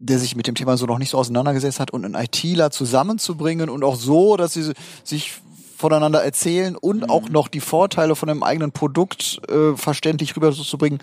[0.05, 3.69] der sich mit dem Thema so noch nicht so auseinandergesetzt hat und einen ITler zusammenzubringen
[3.69, 4.73] und auch so, dass sie
[5.03, 5.33] sich
[5.77, 10.99] voneinander erzählen und auch noch die Vorteile von einem eigenen Produkt äh, verständlich rüberzubringen,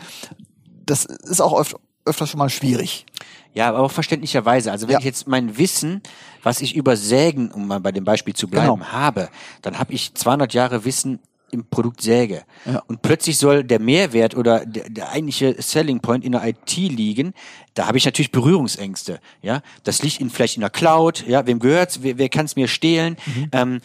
[0.87, 1.75] das ist auch öf
[2.07, 3.05] öfter schon mal schwierig.
[3.53, 4.73] Ja, aber auch verständlicherweise.
[4.73, 4.99] Also wenn Ja.
[5.01, 6.01] ich jetzt mein Wissen,
[6.43, 8.87] was ich über Sägen, um mal bei dem Beispiel zu bleiben, Genau.
[8.87, 9.29] habe,
[9.61, 11.19] dann habe ich 200 Jahre Wissen
[11.53, 12.45] im Produkt Säge.
[12.65, 12.83] Ja.
[12.87, 17.35] Und plötzlich soll der Mehrwert oder der, der eigentliche Selling Point in der IT liegen.
[17.75, 19.21] Da habe ich natürlich Berührungsängste.
[19.43, 21.25] Ja, das liegt in, vielleicht in der Cloud.
[21.27, 22.03] Ja, wem gehört's?
[22.03, 23.17] Wer, wer kann es mir stehlen?
[23.53, 23.81] Ähm,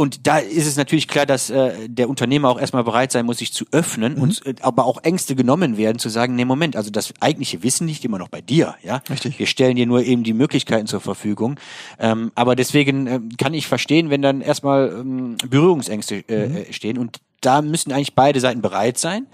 [0.00, 3.36] und da ist es natürlich klar, dass äh, der Unternehmer auch erstmal bereit sein muss,
[3.36, 6.90] sich zu öffnen und äh, aber auch Ängste genommen werden, zu sagen, nee, Moment, also
[6.90, 9.02] das eigentliche Wissen liegt immer noch bei dir, ja.
[9.10, 9.38] Richtig.
[9.38, 11.60] Wir stellen dir nur eben die Möglichkeiten zur Verfügung.
[11.98, 16.96] Ähm, aber deswegen ähm, kann ich verstehen, wenn dann erstmal ähm, Berührungsängste äh, äh, stehen.
[16.96, 19.26] Und da müssen eigentlich beide Seiten bereit sein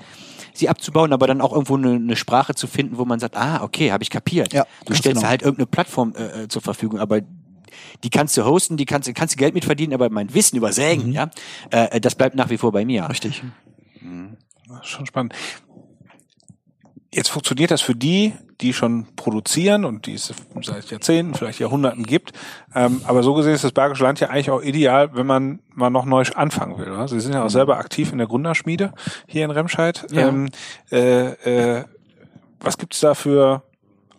[0.58, 3.62] sie abzubauen, aber dann auch irgendwo eine, eine Sprache zu finden, wo man sagt, ah,
[3.62, 4.52] okay, habe ich kapiert.
[4.52, 5.28] Ja, du stellst genau.
[5.28, 7.20] halt irgendeine Plattform äh, äh, zur Verfügung, aber
[8.04, 10.72] die kannst du hosten, die kannst, kannst du Geld mit verdienen, aber mein Wissen über
[10.72, 11.30] Sägen, ja,
[11.70, 13.08] äh, das bleibt nach wie vor bei mir.
[13.08, 13.42] Richtig.
[14.82, 15.34] Ist schon spannend.
[17.12, 22.04] Jetzt funktioniert das für die, die schon produzieren und die es seit Jahrzehnten, vielleicht Jahrhunderten
[22.04, 22.32] gibt.
[22.74, 25.90] Ähm, aber so gesehen ist das Bergische Land ja eigentlich auch ideal, wenn man mal
[25.90, 26.90] noch neu anfangen will.
[26.90, 27.08] Oder?
[27.08, 28.92] Sie sind ja auch selber aktiv in der Gründerschmiede
[29.26, 30.06] hier in Remscheid.
[30.10, 30.28] Ja.
[30.28, 30.48] Ähm,
[30.90, 31.84] äh, äh,
[32.60, 33.62] was gibt's da für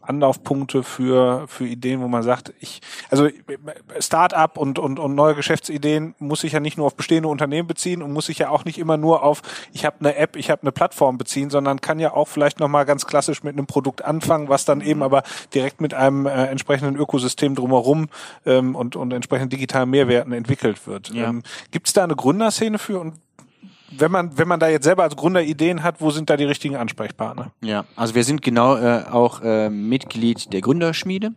[0.08, 3.28] Anlaufpunkte für, für Ideen, wo man sagt, ich, also
[4.00, 8.02] Start-up und, und, und neue Geschäftsideen muss sich ja nicht nur auf bestehende Unternehmen beziehen
[8.02, 9.42] und muss sich ja auch nicht immer nur auf,
[9.74, 12.86] ich habe eine App, ich habe eine Plattform beziehen, sondern kann ja auch vielleicht nochmal
[12.86, 16.96] ganz klassisch mit einem Produkt anfangen, was dann eben aber direkt mit einem äh, entsprechenden
[16.96, 18.10] Ökosystem drumherum
[18.46, 21.10] ähm, und, und entsprechenden digitalen Mehrwerten entwickelt wird.
[21.10, 21.30] Ja.
[21.30, 23.16] Ähm, Gibt es da eine Gründerszene für und
[23.92, 26.44] wenn man, wenn man da jetzt selber als Gründer Ideen hat, wo sind da die
[26.44, 27.52] richtigen Ansprechpartner?
[27.62, 31.32] Ja, also wir sind genau äh, auch äh, Mitglied der Gründerschmiede.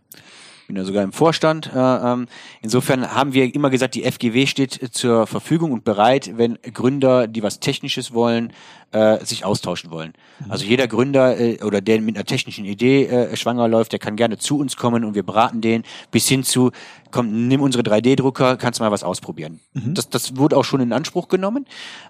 [0.71, 1.69] Bin ja sogar im Vorstand.
[1.75, 2.27] Äh, ähm,
[2.61, 7.43] insofern haben wir immer gesagt, die FGW steht zur Verfügung und bereit, wenn Gründer, die
[7.43, 8.53] was Technisches wollen,
[8.93, 10.13] äh, sich austauschen wollen.
[10.47, 14.15] Also jeder Gründer äh, oder der mit einer technischen Idee äh, schwanger läuft, der kann
[14.15, 16.71] gerne zu uns kommen und wir beraten den bis hin zu,
[17.11, 19.59] komm, nimm unsere 3D-Drucker, kannst mal was ausprobieren.
[19.73, 21.65] Das, das wurde auch schon in Anspruch genommen.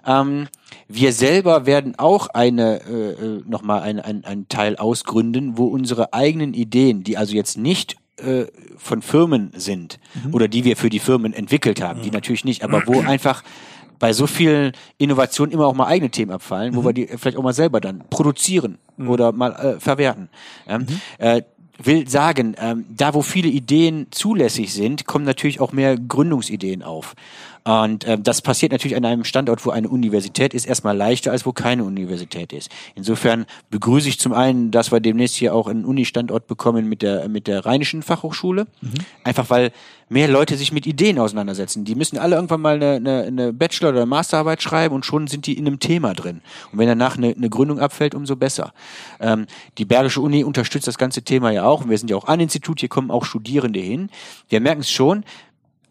[0.06, 0.46] Ähm,
[0.86, 6.54] wir selber werden auch eine äh, nochmal ein, ein, ein Teil ausgründen, wo unsere eigenen
[6.54, 8.46] Ideen, die also jetzt nicht äh,
[8.76, 9.98] von Firmen sind
[10.32, 13.42] oder die wir für die Firmen entwickelt haben, die natürlich nicht, aber wo einfach
[13.98, 17.42] bei so vielen Innovationen immer auch mal eigene Themen abfallen, wo wir die vielleicht auch
[17.42, 20.28] mal selber dann produzieren oder mal äh, verwerten.
[20.66, 20.86] Ähm,
[21.18, 21.42] äh,
[21.78, 27.14] will sagen, ähm, da wo viele Ideen zulässig sind, kommen natürlich auch mehr Gründungsideen auf.
[27.64, 31.46] Und ähm, das passiert natürlich an einem Standort, wo eine Universität ist, erstmal leichter, als
[31.46, 32.70] wo keine Universität ist.
[32.94, 37.28] Insofern begrüße ich zum einen, dass wir demnächst hier auch einen Uni-Standort bekommen mit der,
[37.28, 38.66] mit der Rheinischen Fachhochschule.
[39.22, 39.70] Einfach weil
[40.08, 41.84] mehr Leute sich mit Ideen auseinandersetzen.
[41.84, 45.46] Die müssen alle irgendwann mal eine, eine, eine Bachelor- oder Masterarbeit schreiben und schon sind
[45.46, 46.42] die in einem Thema drin.
[46.70, 48.74] Und wenn danach eine, eine Gründung abfällt, umso besser.
[49.20, 49.46] Ähm,
[49.78, 51.82] die Bergische Uni unterstützt das ganze Thema ja auch.
[51.82, 54.10] Und wir sind ja auch an Institut, hier kommen auch Studierende hin.
[54.48, 55.24] Wir merken es schon,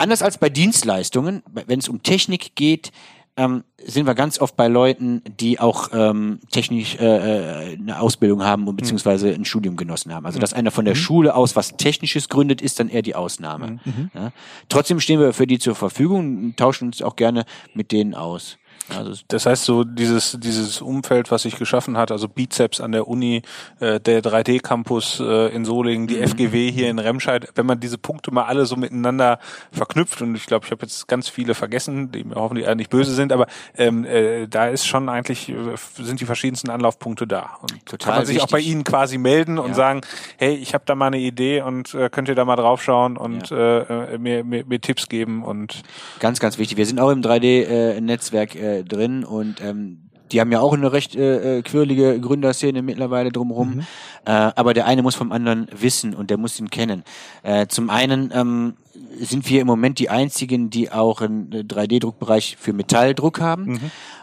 [0.02, 2.92] anders als bei Dienstleistungen, wenn es um Technik geht,
[3.38, 8.44] ähm, sind wir ganz oft bei Leuten, die auch ähm, technisch äh, äh, eine Ausbildung
[8.44, 10.26] haben und beziehungsweise ein Studium genossen haben.
[10.26, 13.80] Also dass einer von der Schule aus was Technisches gründet, ist dann eher die Ausnahme.
[14.14, 14.32] Ja?
[14.68, 18.58] Trotzdem stehen wir für die zur Verfügung und tauschen uns auch gerne mit denen aus.
[18.90, 23.08] Also das heißt so dieses dieses Umfeld, was sich geschaffen hat, also Bizeps an der
[23.08, 23.42] Uni,
[23.80, 26.24] äh, der 3D-Campus äh, in Solingen, die mhm.
[26.24, 29.40] FGW hier in Remscheid, wenn man diese Punkte mal alle so miteinander
[29.72, 33.14] verknüpft und ich glaube, ich habe jetzt ganz viele vergessen, die mir hoffentlich nicht böse
[33.14, 35.56] sind, aber ähm, äh, da ist schon eigentlich äh,
[35.98, 38.48] sind die verschiedensten Anlaufpunkte da und Total kann man sich wichtig.
[38.48, 39.76] auch bei Ihnen quasi melden und ja.
[39.76, 40.02] sagen,
[40.38, 43.50] hey, ich habe da mal eine Idee und äh, könnt ihr da mal draufschauen und
[43.50, 43.80] ja.
[43.80, 45.84] äh, mir, mir, mir Tipps geben und
[46.20, 46.78] ganz ganz wichtig.
[46.78, 50.92] Wir sind auch im 3D-Netzwerk äh, äh, drin und ähm, die haben ja auch eine
[50.92, 53.76] recht äh, äh, quirlige Gründerszene mittlerweile drumherum.
[53.76, 53.80] Mhm.
[54.26, 57.04] Äh, aber der eine muss vom anderen wissen und der muss ihn kennen.
[57.44, 58.74] Äh, zum einen ähm,
[59.20, 63.74] sind wir im Moment die einzigen, die auch einen 3D-Druckbereich für Metalldruck haben.
[63.74, 63.80] Mhm.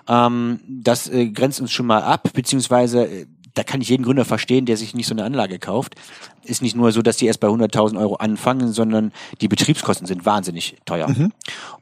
[0.09, 4.25] Ähm, das äh, grenzt uns schon mal ab, beziehungsweise äh, da kann ich jeden Gründer
[4.25, 5.97] verstehen, der sich nicht so eine Anlage kauft.
[6.45, 10.25] Ist nicht nur so, dass die erst bei 100.000 Euro anfangen, sondern die Betriebskosten sind
[10.25, 11.09] wahnsinnig teuer.
[11.09, 11.33] Mhm.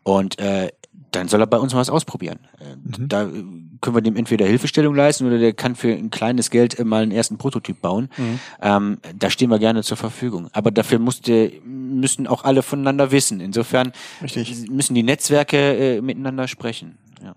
[0.02, 0.70] Und äh,
[1.16, 2.38] dann soll er bei uns mal was ausprobieren.
[2.60, 3.08] Äh, mhm.
[3.08, 3.44] Da äh,
[3.80, 7.02] können wir dem entweder Hilfestellung leisten oder der kann für ein kleines Geld äh, mal
[7.02, 8.08] einen ersten Prototyp bauen.
[8.16, 8.40] Mhm.
[8.60, 10.48] Ähm, da stehen wir gerne zur Verfügung.
[10.52, 13.40] Aber dafür musste, müssen auch alle voneinander wissen.
[13.40, 13.92] Insofern
[14.22, 14.68] Richtig.
[14.68, 16.98] müssen die Netzwerke äh, miteinander sprechen.
[17.22, 17.34] Ja.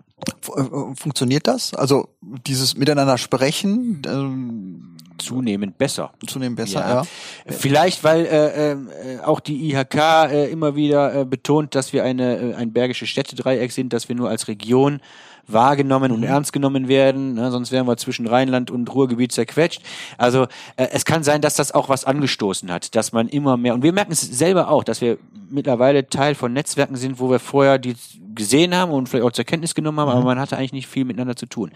[0.94, 1.74] Funktioniert das?
[1.74, 4.02] Also dieses Miteinander sprechen?
[4.06, 4.89] Ähm
[5.20, 6.12] zunehmend besser.
[6.26, 6.94] Zunehmend besser, ja.
[7.02, 7.06] ja.
[7.46, 12.36] Vielleicht, weil äh, äh, auch die IHK äh, immer wieder äh, betont, dass wir eine
[12.36, 15.00] äh, ein bergisches Städtedreieck sind, dass wir nur als Region
[15.46, 16.26] wahrgenommen und mhm.
[16.26, 19.82] ernst genommen werden, ne, sonst wären wir zwischen Rheinland und Ruhrgebiet zerquetscht.
[20.18, 20.44] Also
[20.76, 23.82] äh, es kann sein, dass das auch was angestoßen hat, dass man immer mehr, und
[23.82, 25.18] wir merken es selber auch, dass wir
[25.48, 27.96] mittlerweile Teil von Netzwerken sind, wo wir vorher die
[28.34, 30.16] gesehen haben und vielleicht auch zur Kenntnis genommen haben, mhm.
[30.16, 31.72] aber man hatte eigentlich nicht viel miteinander zu tun.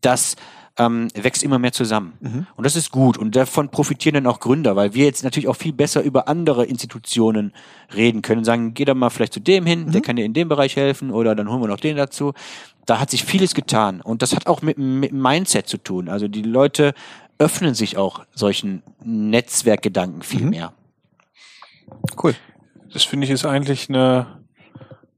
[0.00, 0.36] Das
[0.78, 2.14] ähm, wächst immer mehr zusammen.
[2.20, 2.46] Mhm.
[2.56, 3.16] Und das ist gut.
[3.16, 6.64] Und davon profitieren dann auch Gründer, weil wir jetzt natürlich auch viel besser über andere
[6.64, 7.52] Institutionen
[7.94, 9.92] reden können sagen, geh da mal vielleicht zu dem hin, mhm.
[9.92, 12.32] der kann dir in dem Bereich helfen oder dann holen wir noch den dazu.
[12.86, 14.00] Da hat sich vieles getan.
[14.00, 16.08] Und das hat auch mit, mit Mindset zu tun.
[16.08, 16.92] Also die Leute
[17.38, 20.50] öffnen sich auch solchen Netzwerkgedanken viel mhm.
[20.50, 20.72] mehr.
[22.22, 22.34] Cool.
[22.92, 24.43] Das finde ich ist eigentlich eine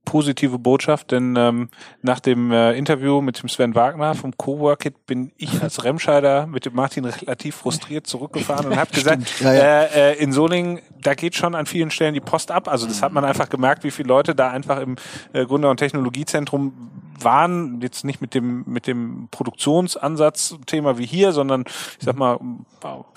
[0.07, 1.69] positive Botschaft, denn ähm,
[2.01, 6.65] nach dem äh, Interview mit dem Sven Wagner vom Coworkit bin ich als Remscheider mit
[6.65, 9.83] dem Martin relativ frustriert zurückgefahren und habe gesagt, ja, ja.
[9.83, 12.69] Äh, äh, in Solingen, da geht schon an vielen Stellen die Post ab.
[12.69, 14.97] Also das hat man einfach gemerkt, wie viele Leute da einfach im
[15.35, 16.73] äh, Gründer- und Technologiezentrum
[17.23, 21.65] waren, jetzt nicht mit dem, mit dem Produktionsansatz-Thema wie hier, sondern
[21.99, 22.39] ich sag mal,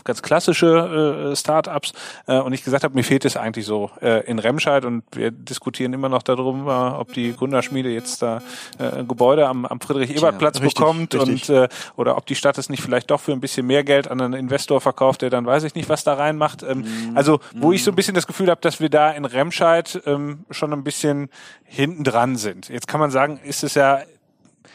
[0.03, 1.93] ganz klassische äh, Start-ups.
[2.27, 5.31] Äh, und ich gesagt habe, mir fehlt es eigentlich so äh, in Remscheid und wir
[5.31, 8.41] diskutieren immer noch darüber, ob die Gründerschmiede jetzt da
[8.77, 11.49] äh, ein Gebäude am, am Friedrich-Ebert-Platz bekommt richtig.
[11.49, 14.09] und äh, oder ob die Stadt es nicht vielleicht doch für ein bisschen mehr Geld
[14.09, 16.63] an einen Investor verkauft, der dann weiß ich nicht, was da reinmacht.
[16.63, 17.17] Ähm, mhm.
[17.17, 20.45] Also, wo ich so ein bisschen das Gefühl habe, dass wir da in Remscheid ähm,
[20.49, 21.29] schon ein bisschen
[21.63, 22.69] hinten dran sind.
[22.69, 23.99] Jetzt kann man sagen, ist es ja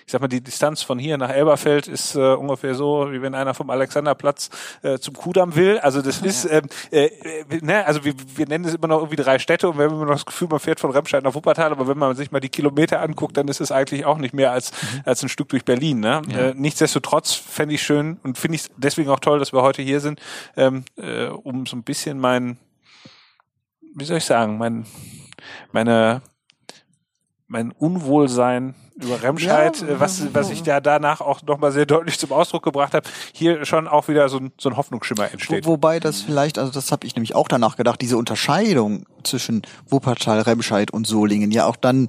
[0.06, 3.34] ich sag mal, die Distanz von hier nach Elberfeld ist äh, ungefähr so, wie wenn
[3.34, 4.50] einer vom Alexanderplatz
[4.82, 5.78] äh, zum Kudamm will.
[5.78, 6.26] Also das ja.
[6.26, 7.10] ist, ähm, äh,
[7.62, 10.04] ne, also wir, wir nennen es immer noch irgendwie drei Städte und wir haben immer
[10.04, 12.48] noch das Gefühl, man fährt von Remscheid nach Wuppertal, aber wenn man sich mal die
[12.48, 15.00] Kilometer anguckt, dann ist es eigentlich auch nicht mehr als, mhm.
[15.04, 16.00] als ein Stück durch Berlin.
[16.00, 16.22] Ne?
[16.28, 16.38] Ja.
[16.38, 20.00] Äh, nichtsdestotrotz fände ich schön und finde ich deswegen auch toll, dass wir heute hier
[20.00, 20.20] sind,
[20.56, 22.58] ähm, äh, um so ein bisschen mein,
[23.94, 24.86] wie soll ich sagen, mein,
[25.72, 26.22] meine
[27.46, 32.32] mein Unwohlsein über Remscheid, ja, was, was ich da danach auch nochmal sehr deutlich zum
[32.32, 35.66] Ausdruck gebracht habe, hier schon auch wieder so ein, so ein Hoffnungsschimmer entsteht.
[35.66, 39.62] Wo, wobei das vielleicht, also das habe ich nämlich auch danach gedacht, diese Unterscheidung zwischen
[39.88, 42.08] Wuppertal, Remscheid und Solingen ja auch dann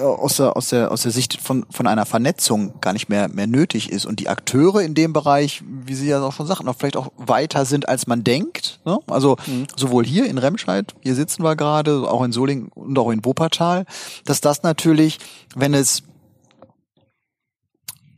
[0.00, 3.46] aus der, aus der, aus der Sicht von, von einer Vernetzung gar nicht mehr, mehr
[3.46, 6.76] nötig ist und die Akteure in dem Bereich, wie Sie ja auch schon sagten, auch
[6.78, 8.80] vielleicht auch weiter sind, als man denkt.
[8.84, 8.98] Ne?
[9.08, 9.66] Also mhm.
[9.76, 13.86] sowohl hier in Remscheid, hier sitzen wir gerade, auch in Solingen und auch in Wuppertal,
[14.24, 15.18] dass das natürlich,
[15.54, 16.02] wenn es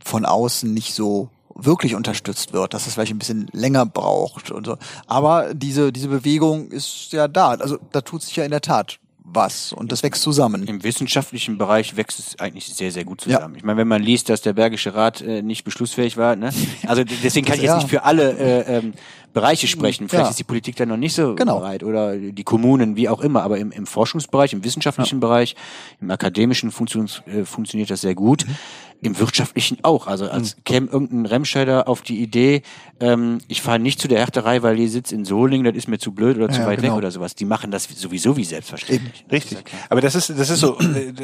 [0.03, 4.65] von außen nicht so wirklich unterstützt wird, dass es vielleicht ein bisschen länger braucht und
[4.65, 4.77] so.
[5.07, 7.49] Aber diese, diese Bewegung ist ja da.
[7.49, 8.99] Also da tut sich ja in der Tat
[9.33, 10.63] was und das wächst zusammen.
[10.67, 13.53] Im wissenschaftlichen Bereich wächst es eigentlich sehr, sehr gut zusammen.
[13.53, 13.57] Ja.
[13.57, 16.51] Ich meine, wenn man liest, dass der Bergische Rat äh, nicht beschlussfähig war, ne?
[16.87, 17.77] also deswegen kann ich jetzt ja.
[17.77, 18.93] nicht für alle äh, ähm,
[19.33, 20.09] Bereiche sprechen.
[20.09, 20.29] Vielleicht ja.
[20.31, 21.59] ist die Politik da noch nicht so genau.
[21.59, 23.43] bereit oder die Kommunen, wie auch immer.
[23.43, 25.55] Aber im, im Forschungsbereich, im wissenschaftlichen Bereich,
[26.01, 28.47] im akademischen Funktions, äh, funktioniert das sehr gut.
[28.47, 28.55] Mhm
[29.01, 30.07] im wirtschaftlichen auch.
[30.07, 30.63] Also als mhm.
[30.65, 32.63] käme irgendein Remscheider auf die Idee,
[32.99, 35.99] ähm, ich fahre nicht zu der Härterei, weil die sitzt in Solingen, das ist mir
[35.99, 36.93] zu blöd oder zu ja, weit genau.
[36.93, 37.35] weg oder sowas.
[37.35, 39.21] Die machen das sowieso wie selbstverständlich.
[39.21, 39.31] Eben.
[39.31, 39.63] Richtig.
[39.89, 40.77] Aber das ist, das ist so,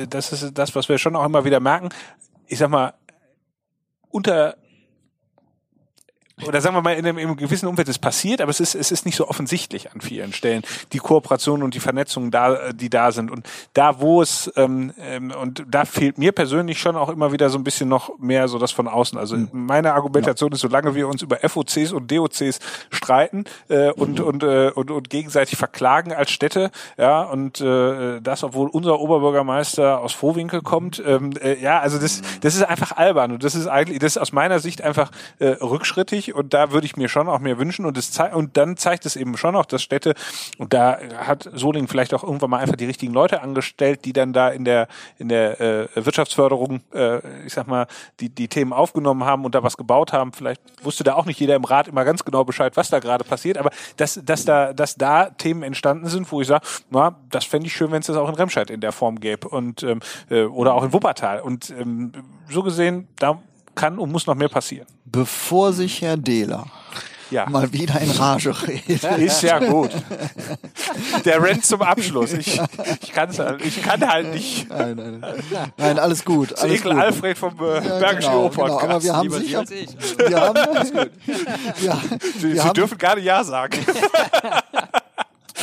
[0.09, 1.89] das ist das, was wir schon auch immer wieder merken.
[2.47, 2.93] Ich sag mal,
[4.09, 4.55] unter
[6.45, 8.75] oder sagen wir mal, in einem, in einem gewissen Umfeld ist passiert, aber es ist,
[8.75, 12.89] es ist nicht so offensichtlich an vielen Stellen, die Kooperation und die Vernetzungen da, die
[12.89, 13.31] da sind.
[13.31, 17.49] Und da, wo es, ähm, ähm, und da fehlt mir persönlich schon auch immer wieder
[17.49, 19.17] so ein bisschen noch mehr so das von außen.
[19.17, 19.47] Also Mhm.
[19.53, 22.59] meine Argumentation ist, solange wir uns über FOCs und DOCs
[22.89, 24.25] streiten äh, und, Mhm.
[24.25, 29.99] und, äh, und, und gegenseitig verklagen als Städte, ja, und äh, das, obwohl unser Oberbürgermeister
[30.01, 33.67] aus Vohwinkel kommt, ähm, äh, ja, also das, das ist einfach albern und das ist
[33.67, 37.27] eigentlich, das ist aus meiner Sicht einfach äh, rückschrittig und da würde ich mir schon
[37.27, 40.13] auch mehr wünschen und es zei- und dann zeigt es eben schon auch, dass Städte
[40.57, 44.33] und da hat Solingen vielleicht auch irgendwann mal einfach die richtigen Leute angestellt, die dann
[44.33, 47.87] da in der in der äh, Wirtschaftsförderung, äh, ich sag mal,
[48.19, 50.33] die die Themen aufgenommen haben und da was gebaut haben.
[50.33, 53.23] Vielleicht wusste da auch nicht jeder im Rat immer ganz genau Bescheid, was da gerade
[53.23, 57.45] passiert, aber dass dass da dass da Themen entstanden sind, wo ich sage, na, das
[57.45, 59.99] fände ich schön, wenn es das auch in Remscheid in der Form gäbe und ähm,
[60.29, 62.11] äh, oder auch in Wuppertal und ähm,
[62.49, 63.39] so gesehen da
[63.75, 64.87] kann und muss noch mehr passieren.
[65.05, 66.65] Bevor sich Herr Dehler
[67.31, 67.47] Ja.
[67.49, 69.03] mal wieder in Rage redet.
[69.17, 69.91] Ist ja gut.
[71.25, 72.33] Der rennt zum Abschluss.
[72.33, 72.59] Ich,
[73.01, 74.69] ich, kann's halt, ich kann halt nicht.
[74.69, 75.73] Nein, nein, nein.
[75.77, 76.51] nein, alles gut.
[76.51, 77.01] Das Alles Ekel gut.
[77.01, 78.79] Alfred vom äh, Ja, Bergischen genau, Podcast.
[78.81, 79.89] genau, aber wir haben Lieber Sie sicher, als ich.
[80.17, 81.05] wir haben, wir,
[82.39, 83.77] Sie, wir Sie haben, dürfen nicht Ja sagen.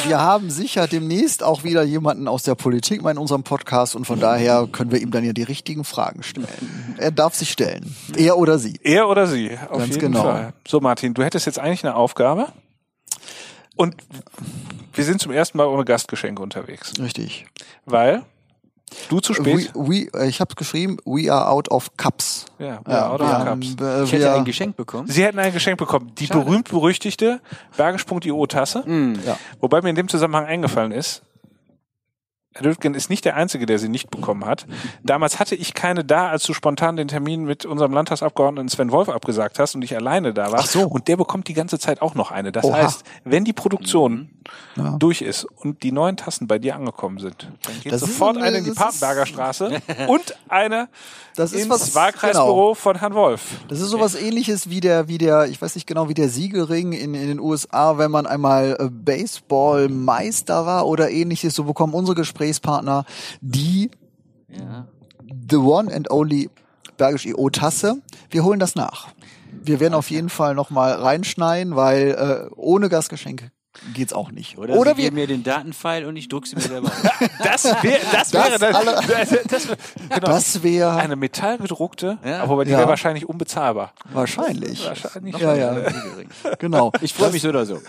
[0.07, 4.05] wir haben sicher demnächst auch wieder jemanden aus der Politik mal in unserem Podcast und
[4.05, 6.94] von daher können wir ihm dann ja die richtigen Fragen stellen.
[6.98, 7.94] Er darf sich stellen.
[8.16, 8.78] Er oder sie.
[8.82, 10.22] Er oder sie, auf Ganz jeden genau.
[10.22, 10.53] Fall.
[10.66, 12.53] So, Martin, du hättest jetzt eigentlich eine Aufgabe.
[13.76, 13.96] Und
[14.92, 16.92] wir sind zum ersten Mal ohne Gastgeschenke unterwegs.
[16.98, 17.46] Richtig.
[17.86, 18.22] Weil
[19.09, 19.70] du zu We, spät.
[19.74, 22.47] we, äh, ich habe geschrieben, we are out of cups.
[22.59, 23.45] Ja, ja, out of cups.
[23.45, 25.09] haben, äh, Ich hätte ein Geschenk bekommen.
[25.09, 26.12] Sie hätten ein Geschenk bekommen.
[26.18, 27.40] Die berühmt-berüchtigte
[27.76, 28.84] Bergisch.io Tasse.
[29.26, 29.36] ja.
[29.61, 31.22] Wobei mir in dem Zusammenhang eingefallen ist,
[32.55, 34.66] Herr Dürfgen ist nicht der Einzige, der sie nicht bekommen hat.
[35.03, 39.09] Damals hatte ich keine da, als du spontan den Termin mit unserem Landtagsabgeordneten Sven Wolf
[39.09, 40.61] abgesagt hast und ich alleine da war.
[40.61, 40.82] Ach so.
[40.86, 42.53] Und der bekommt die ganze Zeit auch noch eine.
[42.53, 42.76] Das Oha.
[42.76, 44.28] heißt, wenn die Produktion
[44.76, 44.97] Ja.
[44.99, 48.43] durch ist und die neuen Tassen bei dir angekommen sind, dann geht Das sofort ein-
[48.43, 50.88] eine in die Papenberger Straße und eine
[51.36, 53.43] Das ist ins was- Wahlkreisbüro von Herrn Wolf.
[53.68, 56.93] Das ist sowas ähnliches wie der, wie der, ich weiß nicht genau, wie der Siegelring
[56.93, 61.55] in, in den USA, wenn man einmal äh, Baseballmeister war oder ähnliches.
[61.55, 63.05] So bekommen unsere Gesprächspartner
[63.40, 63.90] die
[64.49, 64.86] Ja.
[65.51, 66.51] The One and Only
[66.99, 68.03] Bergisch EO Tasse.
[68.30, 69.09] Wir holen das nach.
[69.51, 73.51] Wir werden auf jeden Fall nochmal reinschneiden, weil äh, ohne Gastgeschenke
[73.95, 74.59] geht's auch nicht.
[74.59, 76.95] Oder, Oder Sie wir, geben mir den Datenfile und ich druck sie mir selber aus.
[77.43, 79.66] Das, wär, das wäre das, alle- das, das,
[80.09, 80.26] genau.
[80.26, 82.43] das wäre eine metallgedruckte, Ja.
[82.45, 82.78] aber die Ja.
[82.78, 83.93] wäre wahrscheinlich unbezahlbar.
[84.12, 84.87] wahrscheinlich.
[84.87, 85.37] Wahrscheinlich.
[85.39, 85.76] Ja, ja,
[86.59, 86.93] genau.
[87.01, 87.80] Ich freue mich so oder so.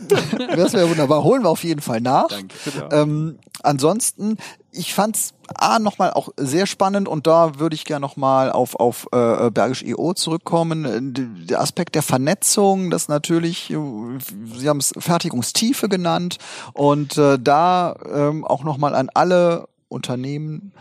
[0.55, 1.23] Das wäre wunderbar.
[1.23, 2.27] Holen wir auf jeden Fall nach.
[2.27, 2.55] Danke.
[2.91, 4.37] Ähm, ansonsten,
[4.73, 9.07] ich fand's A nochmal auch sehr spannend und da würde ich gerne nochmal auf, auf
[9.11, 11.13] äh, Bergisch EO zurückkommen.
[11.47, 16.37] Der Aspekt der Vernetzung, das natürlich, Sie haben es Fertigungstiefe genannt
[16.73, 20.73] und äh, da ähm, auch nochmal an alle Unternehmen,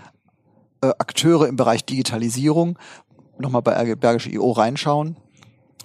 [0.80, 2.78] äh, Akteure im Bereich Digitalisierung
[3.38, 5.16] nochmal bei Bergisch EO reinschauen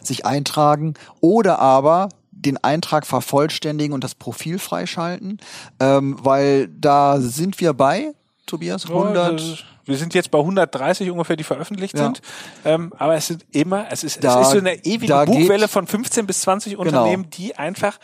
[0.01, 2.09] sich eintragen oder aber
[2.45, 5.39] den Eintrag vervollständigen und das Profil freischalten,
[5.79, 8.13] ähm, weil da sind wir bei,
[8.45, 9.39] Tobias, 100.
[9.39, 12.03] das- Wir sind jetzt bei 130 ungefähr, die veröffentlicht Ja.
[12.05, 12.21] sind.
[12.65, 15.87] Ähm, aber es sind immer, es ist, Da- es ist so eine ewige Buchwelle von
[15.87, 16.81] 15 bis 20 Genau.
[16.83, 17.97] Unternehmen, die einfach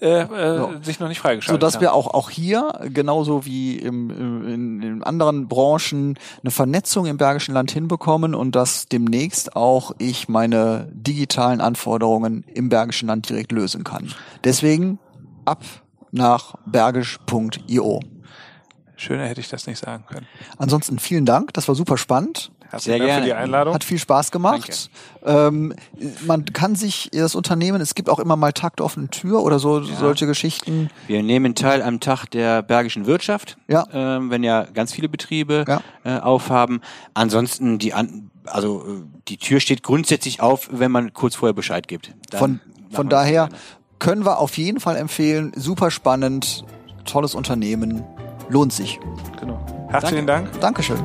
[0.00, 1.82] äh, äh, sich noch nicht so freigeschaltet dass haben.
[1.82, 7.18] wir auch auch hier genauso wie im, im, in, in anderen Branchen eine Vernetzung im
[7.18, 13.52] Bergischen Land hinbekommen und dass demnächst auch ich meine digitalen Anforderungen im Bergischen Land direkt
[13.52, 14.12] lösen kann.
[14.44, 14.98] Deswegen
[15.44, 15.62] ab
[16.12, 18.00] nach bergisch.io.
[18.96, 20.26] Schöner hätte ich das nicht sagen können.
[20.58, 22.52] Ansonsten vielen Dank, das war super spannend.
[22.70, 23.26] Herzlichen Sehr Dank für gerne.
[23.26, 23.74] die Einladung.
[23.74, 24.90] Hat viel Spaß gemacht.
[25.24, 25.74] Ähm,
[26.26, 29.82] man kann sich das Unternehmen, es gibt auch immer mal Takt offene Tür oder so
[29.82, 30.88] solche Geschichten.
[31.08, 33.86] Wir nehmen teil am Tag der bergischen Wirtschaft, Ja.
[33.92, 35.80] ähm, wenn ja ganz viele Betriebe Ja.
[36.04, 36.80] äh, aufhaben.
[37.12, 41.88] Ansonsten die an, also äh, die Tür steht grundsätzlich auf, wenn man kurz vorher Bescheid
[41.88, 42.14] gibt.
[42.30, 42.60] Dann Von,
[42.92, 43.48] von daher
[43.98, 45.52] können wir auf jeden Fall empfehlen.
[45.56, 46.64] Super spannend,
[47.04, 48.04] tolles Unternehmen,
[48.48, 48.98] lohnt sich.
[49.40, 49.58] Genau.
[49.90, 51.04] Herzlichen Dank Dankeschön.